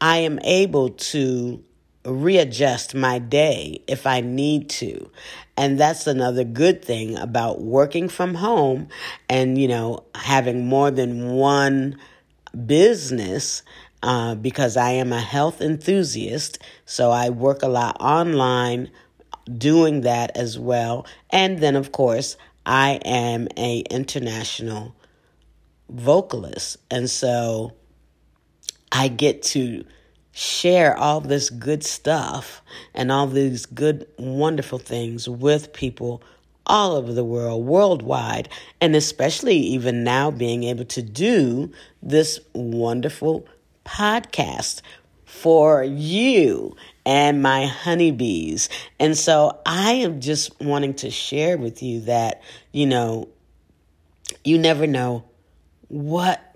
I 0.00 0.18
am 0.18 0.38
able 0.40 0.90
to 0.90 1.62
readjust 2.04 2.94
my 2.94 3.18
day 3.18 3.82
if 3.86 4.06
I 4.06 4.20
need 4.20 4.68
to. 4.70 5.10
And 5.56 5.78
that's 5.78 6.06
another 6.06 6.44
good 6.44 6.84
thing 6.84 7.16
about 7.16 7.60
working 7.60 8.08
from 8.08 8.34
home 8.34 8.88
and, 9.28 9.58
you 9.58 9.68
know, 9.68 10.04
having 10.14 10.66
more 10.66 10.90
than 10.90 11.30
one 11.32 11.98
business. 12.66 13.62
Uh, 14.04 14.34
because 14.34 14.76
I 14.76 14.90
am 14.90 15.12
a 15.12 15.20
health 15.20 15.60
enthusiast, 15.60 16.58
so 16.84 17.12
I 17.12 17.30
work 17.30 17.62
a 17.62 17.68
lot 17.68 17.98
online 18.00 18.90
doing 19.56 20.00
that 20.00 20.36
as 20.36 20.58
well. 20.58 21.06
And 21.30 21.60
then, 21.60 21.76
of 21.76 21.92
course, 21.92 22.36
I 22.66 23.00
am 23.04 23.46
a 23.56 23.78
international 23.90 24.96
vocalist. 25.88 26.78
And 26.90 27.08
so 27.08 27.74
I 28.90 29.08
get 29.08 29.42
to 29.42 29.84
share 30.32 30.96
all 30.96 31.20
this 31.20 31.50
good 31.50 31.84
stuff 31.84 32.62
and 32.94 33.12
all 33.12 33.26
these 33.26 33.66
good, 33.66 34.06
wonderful 34.18 34.78
things 34.78 35.28
with 35.28 35.72
people 35.72 36.22
all 36.66 36.96
over 36.96 37.12
the 37.12 37.24
world, 37.24 37.64
worldwide, 37.64 38.48
and 38.80 38.96
especially 38.96 39.56
even 39.56 40.04
now 40.04 40.30
being 40.30 40.64
able 40.64 40.84
to 40.84 41.02
do 41.02 41.70
this 42.02 42.40
wonderful 42.54 43.46
podcast 43.84 44.80
for 45.24 45.82
you 45.82 46.76
and 47.04 47.42
my 47.42 47.66
honeybees. 47.66 48.68
And 49.00 49.16
so 49.16 49.58
I 49.66 49.92
am 49.94 50.20
just 50.20 50.58
wanting 50.60 50.94
to 50.94 51.10
share 51.10 51.58
with 51.58 51.82
you 51.82 52.00
that, 52.02 52.42
you 52.70 52.86
know, 52.86 53.28
you 54.44 54.58
never 54.58 54.86
know 54.86 55.24
what 55.88 56.51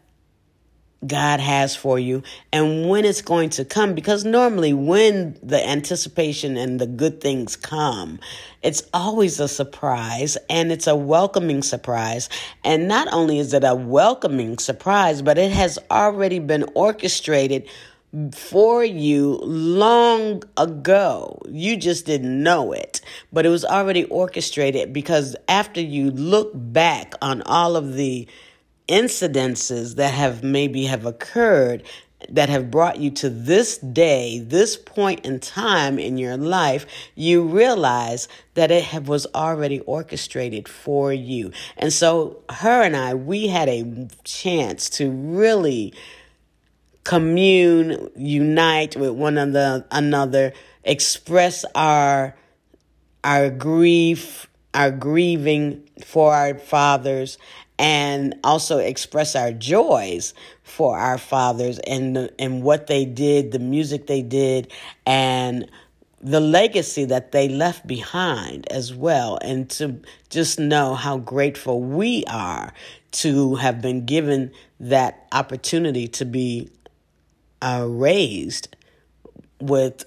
God 1.07 1.41
has 1.41 1.77
for 1.77 1.99
you 1.99 2.23
and 2.53 2.89
when 2.89 3.05
it's 3.05 3.23
going 3.23 3.51
to 3.51 3.65
come. 3.65 3.95
Because 3.95 4.25
normally, 4.25 4.73
when 4.73 5.39
the 5.43 5.67
anticipation 5.67 6.57
and 6.57 6.81
the 6.81 6.87
good 6.87 7.21
things 7.21 7.57
come, 7.57 8.19
it's 8.63 8.83
always 8.93 9.41
a 9.41 9.49
surprise 9.49 10.37
and 10.49 10.73
it's 10.73 10.87
a 10.87 10.97
welcoming 10.97 11.63
surprise. 11.63 12.29
And 12.65 12.89
not 12.89 13.13
only 13.13 13.39
is 13.39 13.53
it 13.53 13.65
a 13.65 13.75
welcoming 13.75 14.59
surprise, 14.59 15.23
but 15.23 15.39
it 15.39 15.53
has 15.53 15.79
already 15.91 16.39
been 16.39 16.65
orchestrated 16.75 17.69
for 18.33 18.85
you 18.85 19.39
long 19.43 20.43
ago. 20.57 21.41
You 21.49 21.77
just 21.77 22.07
didn't 22.07 22.43
know 22.43 22.73
it, 22.73 23.01
but 23.33 23.45
it 23.45 23.51
was 23.51 23.65
already 23.65 24.05
orchestrated 24.05 24.93
because 24.93 25.37
after 25.49 25.81
you 25.81 26.11
look 26.11 26.53
back 26.55 27.15
on 27.21 27.43
all 27.43 27.77
of 27.77 27.95
the 27.95 28.27
incidences 28.89 29.97
that 29.97 30.15
have 30.15 30.43
maybe 30.43 30.85
have 30.85 31.05
occurred 31.07 31.83
that 32.31 32.49
have 32.49 32.71
brought 32.71 32.99
you 32.99 33.11
to 33.11 33.29
this 33.29 33.79
day, 33.79 34.39
this 34.39 34.77
point 34.77 35.25
in 35.25 35.39
time 35.39 35.99
in 35.99 36.17
your 36.17 36.37
life, 36.37 36.87
you 37.15 37.43
realize 37.43 38.27
that 38.55 38.71
it 38.71 38.85
have, 38.85 39.07
was 39.07 39.27
already 39.35 39.81
orchestrated 39.81 40.67
for 40.67 41.13
you. 41.13 41.53
And 41.77 41.93
so 41.93 42.43
her 42.51 42.83
and 42.83 42.97
I, 42.97 43.15
we 43.15 43.49
had 43.49 43.69
a 43.69 44.09
chance 44.25 44.89
to 44.91 45.11
really 45.11 45.93
commune, 47.05 48.11
unite 48.17 48.97
with 48.97 49.11
one 49.11 49.39
another, 49.39 50.53
express 50.85 51.65
our 51.75 52.35
our 53.23 53.51
grief, 53.51 54.47
our 54.77 54.93
grieving 54.93 55.83
for 56.05 56.33
our 56.33 56.57
fathers, 56.59 57.39
and 57.79 58.35
also 58.45 58.79
express 58.79 59.35
our 59.35 59.53
joys 59.53 60.35
for 60.63 60.97
our 60.99 61.19
fathers 61.19 61.79
and 61.81 62.31
and 62.39 62.63
what 62.63 62.87
they 62.87 63.05
did, 63.05 63.53
the 63.53 63.59
music 63.59 64.07
they 64.07 64.23
did, 64.23 64.71
and 65.05 65.69
the 66.21 66.41
legacy 66.41 67.05
that 67.05 67.33
they 67.33 67.49
left 67.49 67.87
behind 67.87 68.67
as 68.71 68.95
well, 68.95 69.39
and 69.43 69.69
to 69.71 70.01
just 70.31 70.59
know 70.59 70.95
how 70.95 71.19
grateful 71.19 71.81
we 71.81 72.25
are 72.25 72.73
to 73.13 73.55
have 73.57 73.81
been 73.81 74.05
given 74.05 74.53
that 74.79 75.27
opportunity 75.33 76.07
to 76.07 76.25
be 76.25 76.69
are 77.63 77.89
raised 77.89 78.75
with 79.61 80.05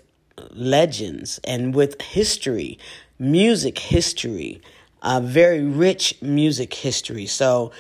legends 0.52 1.40
and 1.44 1.74
with 1.74 2.00
history, 2.02 2.78
music 3.20 3.78
history, 3.78 4.62
a 5.04 5.22
very 5.22 5.62
rich 5.62 6.20
music 6.22 6.74
history. 6.74 7.26
So, 7.26 7.72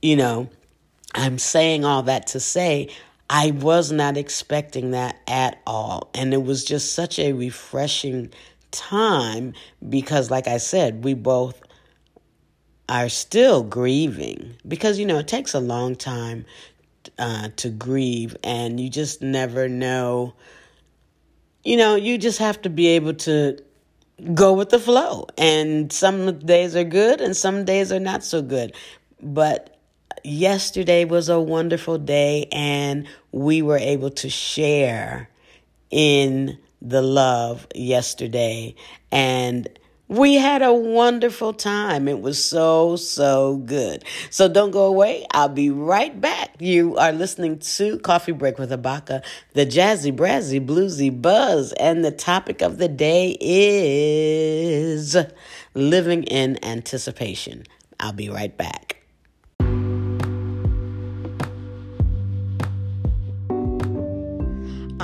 you 0.00 0.16
know, 0.16 0.48
I'm 1.14 1.38
saying 1.38 1.84
all 1.84 2.04
that 2.04 2.28
to 2.28 2.40
say 2.40 2.88
I 3.28 3.50
was 3.50 3.90
not 3.90 4.16
expecting 4.16 4.92
that 4.92 5.20
at 5.26 5.60
all. 5.66 6.10
And 6.14 6.32
it 6.32 6.42
was 6.42 6.64
just 6.64 6.94
such 6.94 7.18
a 7.18 7.32
refreshing 7.32 8.32
time 8.70 9.54
because, 9.88 10.30
like 10.30 10.46
I 10.46 10.58
said, 10.58 11.04
we 11.04 11.14
both 11.14 11.60
are 12.88 13.08
still 13.08 13.62
grieving 13.62 14.56
because, 14.66 14.98
you 14.98 15.06
know, 15.06 15.18
it 15.18 15.28
takes 15.28 15.54
a 15.54 15.60
long 15.60 15.96
time 15.96 16.44
uh, 17.18 17.48
to 17.56 17.70
grieve, 17.70 18.36
and 18.42 18.80
you 18.80 18.88
just 18.88 19.22
never 19.22 19.68
know. 19.68 20.34
You 21.62 21.76
know, 21.76 21.96
you 21.96 22.18
just 22.18 22.38
have 22.38 22.60
to 22.62 22.70
be 22.70 22.88
able 22.88 23.14
to 23.14 23.58
go 24.32 24.52
with 24.52 24.70
the 24.70 24.78
flow. 24.78 25.26
And 25.36 25.92
some 25.92 26.38
days 26.38 26.76
are 26.76 26.84
good, 26.84 27.20
and 27.20 27.36
some 27.36 27.64
days 27.64 27.92
are 27.92 28.00
not 28.00 28.24
so 28.24 28.42
good. 28.42 28.74
But 29.22 29.78
yesterday 30.22 31.04
was 31.04 31.28
a 31.28 31.40
wonderful 31.40 31.98
day, 31.98 32.48
and 32.52 33.06
we 33.32 33.62
were 33.62 33.78
able 33.78 34.10
to 34.10 34.28
share 34.28 35.28
in 35.90 36.58
the 36.80 37.02
love 37.02 37.66
yesterday. 37.74 38.74
And 39.10 39.68
we 40.14 40.34
had 40.34 40.62
a 40.62 40.72
wonderful 40.72 41.52
time. 41.52 42.08
It 42.08 42.20
was 42.20 42.42
so, 42.42 42.96
so 42.96 43.56
good. 43.56 44.04
So 44.30 44.48
don't 44.48 44.70
go 44.70 44.86
away. 44.86 45.26
I'll 45.32 45.48
be 45.48 45.70
right 45.70 46.18
back. 46.20 46.54
You 46.60 46.96
are 46.96 47.12
listening 47.12 47.58
to 47.58 47.98
Coffee 47.98 48.32
Break 48.32 48.58
with 48.58 48.70
Habaka, 48.70 49.24
the 49.54 49.66
jazzy, 49.66 50.14
brazzy, 50.14 50.64
bluesy 50.64 51.10
buzz. 51.10 51.72
And 51.74 52.04
the 52.04 52.12
topic 52.12 52.62
of 52.62 52.78
the 52.78 52.88
day 52.88 53.36
is 53.40 55.16
living 55.74 56.22
in 56.24 56.64
anticipation. 56.64 57.64
I'll 57.98 58.12
be 58.12 58.28
right 58.28 58.56
back. 58.56 58.93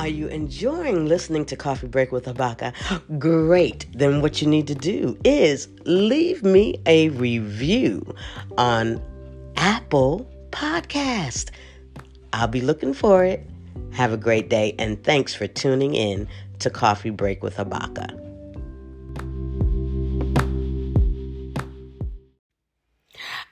Are 0.00 0.08
you 0.08 0.28
enjoying 0.28 1.04
listening 1.04 1.44
to 1.44 1.56
Coffee 1.56 1.86
Break 1.86 2.10
with 2.10 2.24
Habaka? 2.24 2.72
Great. 3.18 3.84
Then 3.92 4.22
what 4.22 4.40
you 4.40 4.48
need 4.48 4.66
to 4.68 4.74
do 4.74 5.18
is 5.24 5.68
leave 5.84 6.42
me 6.42 6.80
a 6.86 7.10
review 7.10 8.14
on 8.56 8.98
Apple 9.56 10.26
Podcast. 10.52 11.50
I'll 12.32 12.48
be 12.48 12.62
looking 12.62 12.94
for 12.94 13.26
it. 13.26 13.46
Have 13.92 14.10
a 14.14 14.16
great 14.16 14.48
day 14.48 14.74
and 14.78 15.04
thanks 15.04 15.34
for 15.34 15.46
tuning 15.46 15.94
in 15.94 16.26
to 16.60 16.70
Coffee 16.70 17.10
Break 17.10 17.42
with 17.42 17.56
Habaka. 17.56 18.16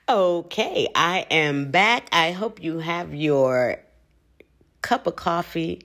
Okay, 0.09 0.89
I 0.95 1.27
am 1.31 1.71
back. 1.71 2.09
I 2.11 2.33
hope 2.33 2.63
you 2.63 2.79
have 2.79 3.15
your 3.15 3.81
cup 4.81 5.07
of 5.07 5.15
coffee 5.15 5.83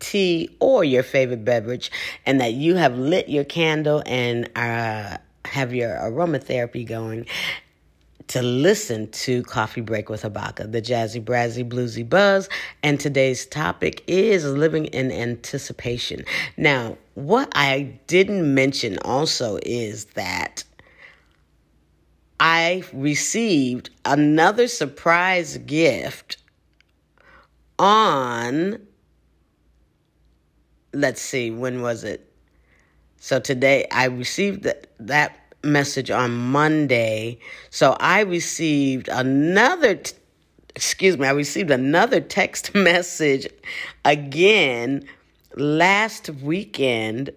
tea, 0.00 0.56
or 0.60 0.84
your 0.84 1.02
favorite 1.02 1.44
beverage, 1.44 1.90
and 2.26 2.40
that 2.40 2.54
you 2.54 2.76
have 2.76 2.96
lit 2.98 3.28
your 3.28 3.44
candle 3.44 4.02
and 4.06 4.48
uh, 4.56 5.18
have 5.44 5.74
your 5.74 5.90
aromatherapy 5.90 6.86
going 6.86 7.26
to 8.28 8.42
listen 8.42 9.10
to 9.10 9.42
Coffee 9.44 9.80
Break 9.80 10.10
with 10.10 10.22
Habaka, 10.22 10.70
the 10.70 10.82
jazzy, 10.82 11.22
brazzy, 11.22 11.66
bluesy 11.66 12.08
buzz. 12.08 12.48
And 12.82 13.00
today's 13.00 13.46
topic 13.46 14.04
is 14.06 14.44
living 14.44 14.86
in 14.86 15.10
anticipation. 15.10 16.24
Now, 16.56 16.98
what 17.14 17.48
I 17.54 17.98
didn't 18.06 18.54
mention 18.54 18.98
also 18.98 19.58
is 19.62 20.04
that 20.06 20.64
I 22.38 22.84
received 22.92 23.90
another 24.04 24.68
surprise 24.68 25.56
gift 25.58 26.36
on, 27.78 28.78
let's 30.92 31.20
see, 31.20 31.50
when 31.50 31.82
was 31.82 32.04
it? 32.04 32.30
So 33.18 33.40
today 33.40 33.86
I 33.90 34.06
received 34.06 34.62
that, 34.62 34.86
that 35.00 35.54
message 35.62 36.10
on 36.10 36.34
Monday. 36.36 37.38
So 37.70 37.96
I 37.98 38.20
received 38.20 39.08
another, 39.08 39.96
t- 39.96 40.16
excuse 40.74 41.18
me, 41.18 41.26
I 41.26 41.32
received 41.32 41.70
another 41.70 42.20
text 42.20 42.74
message 42.74 43.48
again 44.04 45.04
last 45.56 46.30
weekend 46.30 47.30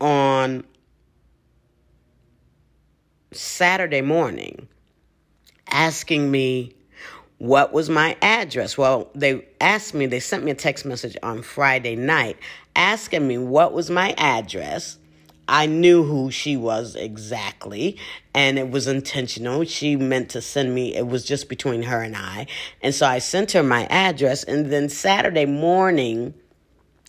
on 0.00 0.64
Saturday 3.32 4.00
morning 4.00 4.66
asking 5.70 6.30
me 6.30 6.74
what 7.40 7.72
was 7.72 7.88
my 7.88 8.18
address. 8.20 8.76
Well, 8.76 9.08
they 9.14 9.46
asked 9.62 9.94
me, 9.94 10.04
they 10.04 10.20
sent 10.20 10.44
me 10.44 10.50
a 10.50 10.54
text 10.54 10.84
message 10.84 11.16
on 11.22 11.40
Friday 11.40 11.96
night 11.96 12.36
asking 12.76 13.26
me 13.26 13.38
what 13.38 13.72
was 13.72 13.88
my 13.88 14.14
address. 14.18 14.98
I 15.48 15.64
knew 15.64 16.04
who 16.04 16.30
she 16.30 16.58
was 16.58 16.94
exactly, 16.94 17.96
and 18.34 18.58
it 18.58 18.70
was 18.70 18.86
intentional. 18.86 19.64
She 19.64 19.96
meant 19.96 20.28
to 20.30 20.42
send 20.42 20.74
me, 20.74 20.94
it 20.94 21.06
was 21.06 21.24
just 21.24 21.48
between 21.48 21.82
her 21.84 22.02
and 22.02 22.14
I. 22.14 22.46
And 22.82 22.94
so 22.94 23.06
I 23.06 23.20
sent 23.20 23.52
her 23.52 23.62
my 23.62 23.86
address, 23.86 24.44
and 24.44 24.70
then 24.70 24.90
Saturday 24.90 25.46
morning, 25.46 26.34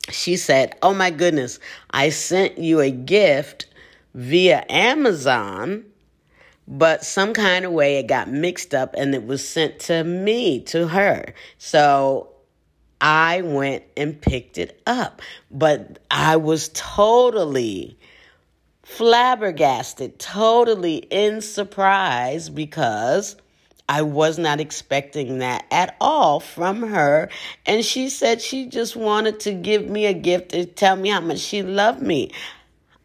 she 0.09 0.37
said, 0.37 0.77
Oh 0.81 0.93
my 0.93 1.11
goodness, 1.11 1.59
I 1.91 2.07
sent 2.07 2.57
you 2.57 2.79
a 2.79 2.89
gift 2.89 3.65
via 4.13 4.65
Amazon 4.69 5.90
but 6.71 7.03
some 7.03 7.33
kind 7.33 7.65
of 7.65 7.73
way 7.73 7.97
it 7.97 8.07
got 8.07 8.29
mixed 8.29 8.73
up 8.73 8.95
and 8.97 9.13
it 9.13 9.27
was 9.27 9.47
sent 9.47 9.77
to 9.77 10.05
me, 10.05 10.61
to 10.61 10.87
her. 10.87 11.33
So 11.57 12.29
I 13.01 13.41
went 13.41 13.83
and 13.97 14.19
picked 14.19 14.57
it 14.57 14.81
up. 14.87 15.21
But 15.51 15.99
I 16.09 16.37
was 16.37 16.69
totally 16.69 17.97
flabbergasted, 18.83 20.17
totally 20.17 20.95
in 20.95 21.41
surprise 21.41 22.49
because 22.49 23.35
I 23.89 24.03
was 24.03 24.39
not 24.39 24.61
expecting 24.61 25.39
that 25.39 25.65
at 25.71 25.97
all 25.99 26.39
from 26.39 26.83
her. 26.83 27.29
And 27.65 27.83
she 27.83 28.07
said 28.07 28.41
she 28.41 28.67
just 28.67 28.95
wanted 28.95 29.41
to 29.41 29.51
give 29.51 29.89
me 29.89 30.05
a 30.05 30.13
gift 30.13 30.51
to 30.51 30.65
tell 30.65 30.95
me 30.95 31.09
how 31.09 31.19
much 31.19 31.39
she 31.39 31.63
loved 31.63 32.01
me. 32.01 32.31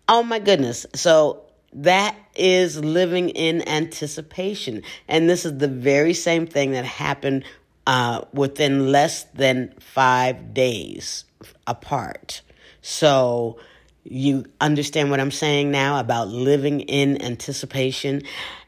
Oh 0.09 0.23
my 0.23 0.39
goodness. 0.39 0.87
So 0.95 1.43
that 1.73 2.17
is 2.39 2.79
living 2.79 3.31
in 3.31 3.67
anticipation. 3.69 4.83
And 5.09 5.29
this 5.29 5.45
is 5.45 5.59
the 5.59 5.69
very 5.69 6.15
same 6.15 6.47
thing 6.47 6.73
that 6.73 6.85
happened 6.85 7.45
uh, 7.87 8.23
within 8.33 8.91
less 8.91 9.25
than 9.35 9.73
five 9.79 10.53
days 10.55 11.25
apart. 11.67 12.43
So 12.83 13.59
you 14.05 14.45
understand 14.61 15.11
what 15.11 15.21
I'm 15.21 15.31
saying 15.31 15.71
now 15.71 15.99
about 15.99 16.29
living 16.29 16.81
in 16.81 17.21
anticipation. 17.23 18.23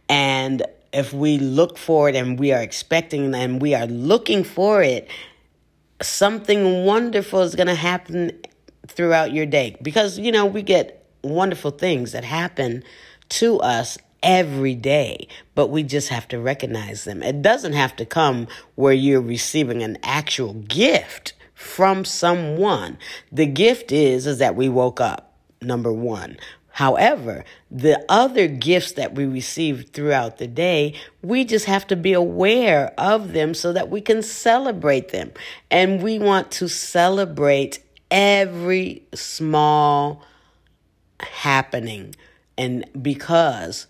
And 0.09 0.63
if 0.93 1.13
we 1.13 1.39
look 1.39 1.79
for 1.79 2.09
it 2.09 2.17
and 2.17 2.39
we 2.39 2.53
are 2.53 2.61
expecting 2.61 3.35
and 3.35 3.61
we 3.61 3.75
are 3.75 3.87
looking 3.87 4.45
for 4.45 4.83
it, 4.83 5.09
something 6.01 6.85
wonderful 6.85 7.41
is 7.43 7.55
going 7.55 7.67
to 7.67 7.75
happen 7.75 8.33
throughout 8.87 9.33
your 9.33 9.47
day 9.47 9.77
because, 9.83 10.19
you 10.19 10.33
know, 10.33 10.47
we 10.47 10.63
get 10.63 11.07
wonderful 11.23 11.71
things 11.71 12.13
that 12.13 12.25
happen 12.25 12.83
to 13.31 13.61
us 13.61 13.99
every 14.23 14.75
day, 14.75 15.29
but 15.55 15.69
we 15.69 15.83
just 15.83 16.09
have 16.09 16.29
to 16.29 16.39
recognize 16.39 17.05
them. 17.05 17.23
It 17.23 17.43
doesn't 17.43 17.75
have 17.75 17.95
to 17.97 18.05
come 18.05 18.49
where 18.75 18.93
you're 18.93 19.21
receiving 19.21 19.83
an 19.83 19.99
actual 20.03 20.55
gift 20.55 21.35
from 21.55 22.05
someone. 22.05 22.99
The 23.33 23.47
gift 23.47 23.93
is 23.93 24.27
is 24.27 24.39
that 24.39 24.57
we 24.57 24.69
woke 24.69 25.01
up. 25.01 25.35
Number 25.61 25.93
1. 25.93 26.37
However, 26.79 27.45
the 27.73 28.05
other 28.09 28.47
gifts 28.47 28.93
that 28.93 29.17
we 29.17 29.27
receive 29.27 29.91
throughout 29.93 30.39
the 30.39 30.47
day, 30.47 30.95
we 31.23 31.45
just 31.45 31.65
have 31.65 31.85
to 31.89 31.97
be 31.97 32.13
aware 32.13 32.95
of 32.97 33.33
them 33.33 33.53
so 33.53 33.73
that 33.73 33.91
we 33.91 34.01
can 34.01 34.23
celebrate 34.23 35.09
them. 35.09 35.33
And 35.73 36.01
we 36.01 36.21
want 36.21 36.53
to 36.53 36.69
celebrate 36.69 37.81
every 38.13 39.03
small 39.13 40.23
happening. 41.19 42.15
And 42.59 42.85
because 43.01 43.87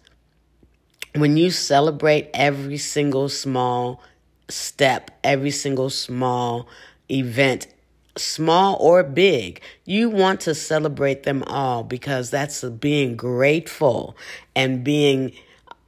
when 1.15 1.37
you 1.37 1.51
celebrate 1.51 2.31
every 2.35 2.77
single 2.77 3.31
small 3.31 4.03
step, 4.49 5.11
every 5.25 5.51
single 5.51 5.91
small 5.91 6.69
event, 7.11 7.67
small 8.17 8.77
or 8.79 9.03
big, 9.03 9.63
you 9.87 10.11
want 10.11 10.41
to 10.43 10.55
celebrate 10.55 11.23
them 11.23 11.43
all 11.47 11.83
because 11.83 12.31
that's 12.31 12.63
being 12.63 13.17
grateful 13.17 14.17
and 14.55 14.85
being 14.85 15.33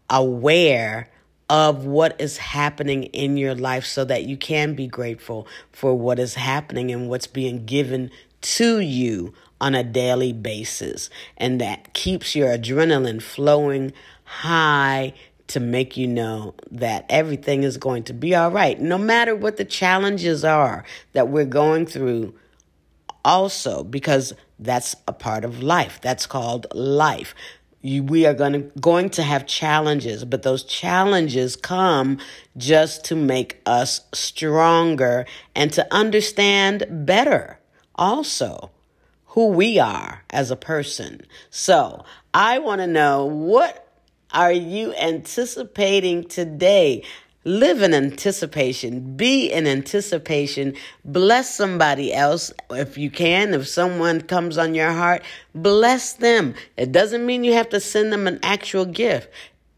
aware 0.09 1.11
of 1.51 1.85
what 1.85 2.19
is 2.21 2.39
happening 2.39 3.05
in 3.05 3.37
your 3.37 3.55
life 3.55 3.85
so 3.85 4.05
that 4.05 4.25
you 4.25 4.37
can 4.37 4.75
be 4.75 4.87
grateful 4.87 5.47
for 5.73 5.95
what 5.95 6.19
is 6.19 6.35
happening 6.35 6.91
and 6.91 7.11
what's 7.11 7.27
being 7.27 7.67
given 7.67 8.11
to 8.41 8.81
you 8.81 9.35
on 9.61 9.75
a 9.75 9.85
daily 9.85 10.33
basis. 10.33 11.11
And 11.37 11.61
that 11.61 11.93
keeps 11.93 12.35
your 12.35 12.49
adrenaline 12.49 13.23
flowing 13.23 13.93
high 14.25 15.13
to 15.49 15.61
make 15.61 15.97
you 15.97 16.07
know 16.07 16.55
that 16.71 17.05
everything 17.09 17.65
is 17.65 17.77
going 17.77 18.05
to 18.05 18.15
be 18.15 18.35
all 18.37 18.53
right, 18.53 18.81
no 18.81 18.97
matter 18.97 19.35
what 19.35 19.57
the 19.57 19.65
challenges 19.65 20.45
are 20.45 20.85
that 21.13 21.29
we're 21.29 21.45
going 21.45 21.87
through, 21.87 22.33
also, 23.25 23.83
because 23.83 24.33
that's 24.61 24.95
a 25.09 25.13
part 25.13 25.45
of 25.45 25.63
life. 25.63 26.01
That's 26.01 26.25
called 26.25 26.67
life. 26.73 27.35
You, 27.83 28.05
we 28.05 28.27
are 28.27 28.35
going 28.35 28.53
to, 28.53 28.61
going 28.81 29.11
to 29.11 29.23
have 29.23 29.47
challenges, 29.47 30.25
but 30.25 30.43
those 30.43 30.63
challenges 30.63 31.57
come 31.57 32.19
just 32.57 33.05
to 33.07 33.17
make 33.17 33.61
us 33.67 34.03
stronger 34.13 35.27
and 35.55 35.73
to 35.73 35.87
understand 35.93 36.87
better 36.91 37.59
also 37.97 38.71
who 39.31 39.47
we 39.47 39.79
are 39.79 40.25
as 40.31 40.51
a 40.51 40.57
person. 40.57 41.21
So 41.51 42.05
I 42.35 42.59
want 42.59 42.81
to 42.81 42.87
know 42.87 43.27
what 43.27 43.87
are 44.33 44.53
you 44.53 44.93
anticipating 44.95 46.25
today? 46.25 47.05
Live 47.45 47.81
in 47.81 47.95
anticipation. 47.95 49.17
Be 49.17 49.51
in 49.51 49.69
anticipation. 49.69 50.75
Bless 51.05 51.55
somebody 51.55 52.13
else 52.13 52.53
if 52.71 52.99
you 52.99 53.09
can. 53.09 53.55
If 53.55 53.69
someone 53.69 54.21
comes 54.21 54.59
on 54.59 54.75
your 54.75 54.93
heart, 54.93 55.23
bless 55.55 56.15
them. 56.15 56.55
It 56.77 56.91
doesn't 56.91 57.25
mean 57.25 57.45
you 57.45 57.55
have 57.55 57.71
to 57.71 57.81
send 57.81 58.13
them 58.13 58.27
an 58.27 58.41
actual 58.43 58.85
gift. 58.85 59.31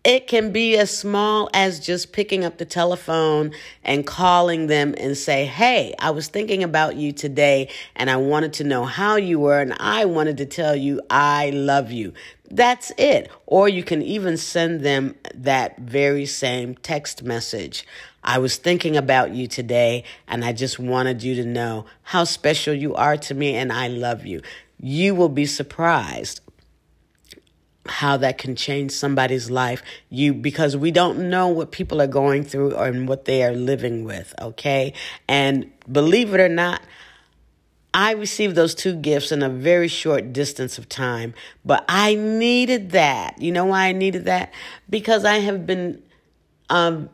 It 0.05 0.27
can 0.27 0.51
be 0.51 0.77
as 0.79 0.97
small 0.97 1.49
as 1.55 1.79
just 1.79 2.13
picking 2.13 2.45
up 2.45 2.59
the 2.59 2.65
telephone 2.65 3.53
and 3.85 4.05
calling 4.05 4.67
them 4.67 4.97
and 4.99 5.17
say, 5.17 5.47
Hey, 5.47 5.95
I 5.97 6.11
was 6.11 6.27
thinking 6.27 6.65
about 6.65 6.97
you 6.97 7.13
today 7.13 7.69
and 7.95 8.11
I 8.11 8.17
wanted 8.17 8.53
to 8.55 8.65
know 8.65 8.85
how 8.85 9.15
you 9.15 9.39
were 9.39 9.61
and 9.61 9.77
I 9.79 10.07
wanted 10.07 10.39
to 10.39 10.47
tell 10.47 10.75
you 10.75 11.01
I 11.09 11.51
love 11.51 11.93
you. 11.93 12.15
That's 12.51 12.91
it. 12.99 13.31
Or 13.47 13.69
you 13.69 13.85
can 13.85 14.03
even 14.03 14.37
send 14.37 14.81
them 14.81 15.15
that 15.35 15.79
very 15.79 16.27
same 16.27 16.75
text 16.75 17.23
message. 17.23 17.87
I 18.25 18.39
was 18.39 18.57
thinking 18.57 18.97
about 18.97 19.31
you 19.31 19.47
today 19.47 20.03
and 20.27 20.45
I 20.45 20.53
just 20.53 20.81
wanted 20.81 21.23
you 21.23 21.37
to 21.37 21.45
know 21.45 21.87
how 22.03 22.25
special 22.25 22.75
you 22.75 22.93
are 22.97 23.17
to 23.19 23.35
me 23.35 23.55
and 23.55 23.73
I 23.73 23.87
love 23.87 24.27
you. 24.27 24.43
You 24.81 25.15
will 25.15 25.29
be 25.29 25.47
surprised 25.47 26.41
how 27.87 28.17
that 28.17 28.39
can 28.39 28.55
change 28.55 28.93
somebody's 28.93 29.51
life 29.51 29.83
you 30.09 30.33
because 30.33 30.77
we 30.77 30.91
don't 30.91 31.19
know 31.19 31.49
what 31.49 31.73
people 31.73 32.01
are 32.01 32.07
going 32.07 32.45
through 32.45 32.75
and 32.77 33.09
what 33.09 33.25
they 33.25 33.43
are 33.43 33.53
living 33.53 34.05
with 34.05 34.33
okay 34.41 34.93
and 35.29 35.69
believe 35.91 36.33
it 36.33 36.41
or 36.41 36.49
not 36.49 36.81
I 37.95 38.13
received 38.13 38.55
those 38.55 38.75
two 38.75 38.95
gifts 38.95 39.33
in 39.33 39.43
a 39.43 39.51
very 39.51 39.89
short 39.89 40.33
distance 40.33 40.79
of 40.79 40.89
time, 40.89 41.35
but 41.63 41.85
I 41.89 42.15
needed 42.15 42.93
that. 42.93 43.41
You 43.41 43.53
know 43.53 43.67
why 43.67 43.89
I 43.89 43.93
needed 43.93 44.25
that? 44.25 44.53
Because 44.89 45.27
I 45.27 45.41
have 45.41 45.67
been 45.67 46.03
um, 46.71 47.11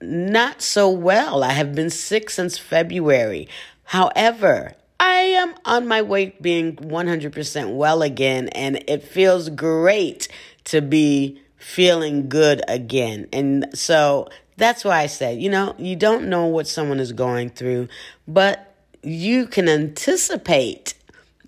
not 0.00 0.62
so 0.62 0.88
well. 0.88 1.42
I 1.42 1.52
have 1.52 1.74
been 1.74 1.90
sick 1.90 2.30
since 2.30 2.56
February. 2.56 3.48
However, 3.84 4.74
I 5.04 5.14
am 5.14 5.54
on 5.64 5.88
my 5.88 6.00
way 6.00 6.32
being 6.40 6.76
100% 6.76 7.74
well 7.74 8.02
again, 8.02 8.46
and 8.50 8.84
it 8.86 9.02
feels 9.02 9.48
great 9.48 10.28
to 10.66 10.80
be 10.80 11.42
feeling 11.56 12.28
good 12.28 12.62
again. 12.68 13.26
And 13.32 13.66
so 13.74 14.28
that's 14.58 14.84
why 14.84 15.00
I 15.00 15.08
said, 15.08 15.42
you 15.42 15.50
know, 15.50 15.74
you 15.76 15.96
don't 15.96 16.28
know 16.28 16.46
what 16.46 16.68
someone 16.68 17.00
is 17.00 17.10
going 17.10 17.50
through, 17.50 17.88
but 18.28 18.76
you 19.02 19.48
can 19.48 19.68
anticipate. 19.68 20.94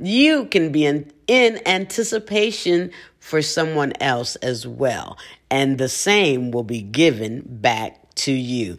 You 0.01 0.47
can 0.47 0.73
be 0.73 0.85
in, 0.85 1.13
in 1.29 1.61
anticipation 1.65 2.91
for 3.21 3.41
someone 3.41 3.93
else 4.01 4.35
as 4.37 4.67
well. 4.67 5.17
And 5.49 5.79
the 5.79 5.89
same 5.89 6.51
will 6.51 6.65
be 6.65 6.83
given 6.83 7.43
back 7.47 8.17
to 8.17 8.33
you. 8.33 8.79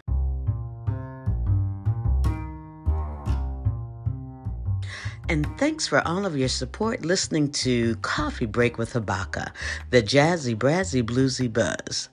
And 5.28 5.48
thanks 5.58 5.88
for 5.88 6.08
all 6.08 6.26
of 6.26 6.38
your 6.38 6.48
support 6.48 7.04
listening 7.04 7.52
to 7.54 7.96
Coffee 7.98 8.46
Break 8.46 8.78
with 8.78 8.94
Habaka, 8.94 9.52
the 9.90 10.04
jazzy, 10.04 10.56
brazzy, 10.56 11.02
bluesy 11.02 11.52
buzz. 11.52 12.10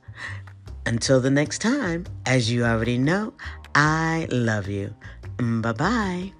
Until 0.86 1.20
the 1.20 1.30
next 1.30 1.60
time, 1.60 2.06
as 2.24 2.50
you 2.50 2.64
already 2.64 2.98
know, 2.98 3.34
I 3.74 4.26
love 4.30 4.68
you. 4.68 4.94
Bye 5.38 5.72
bye. 5.72 6.32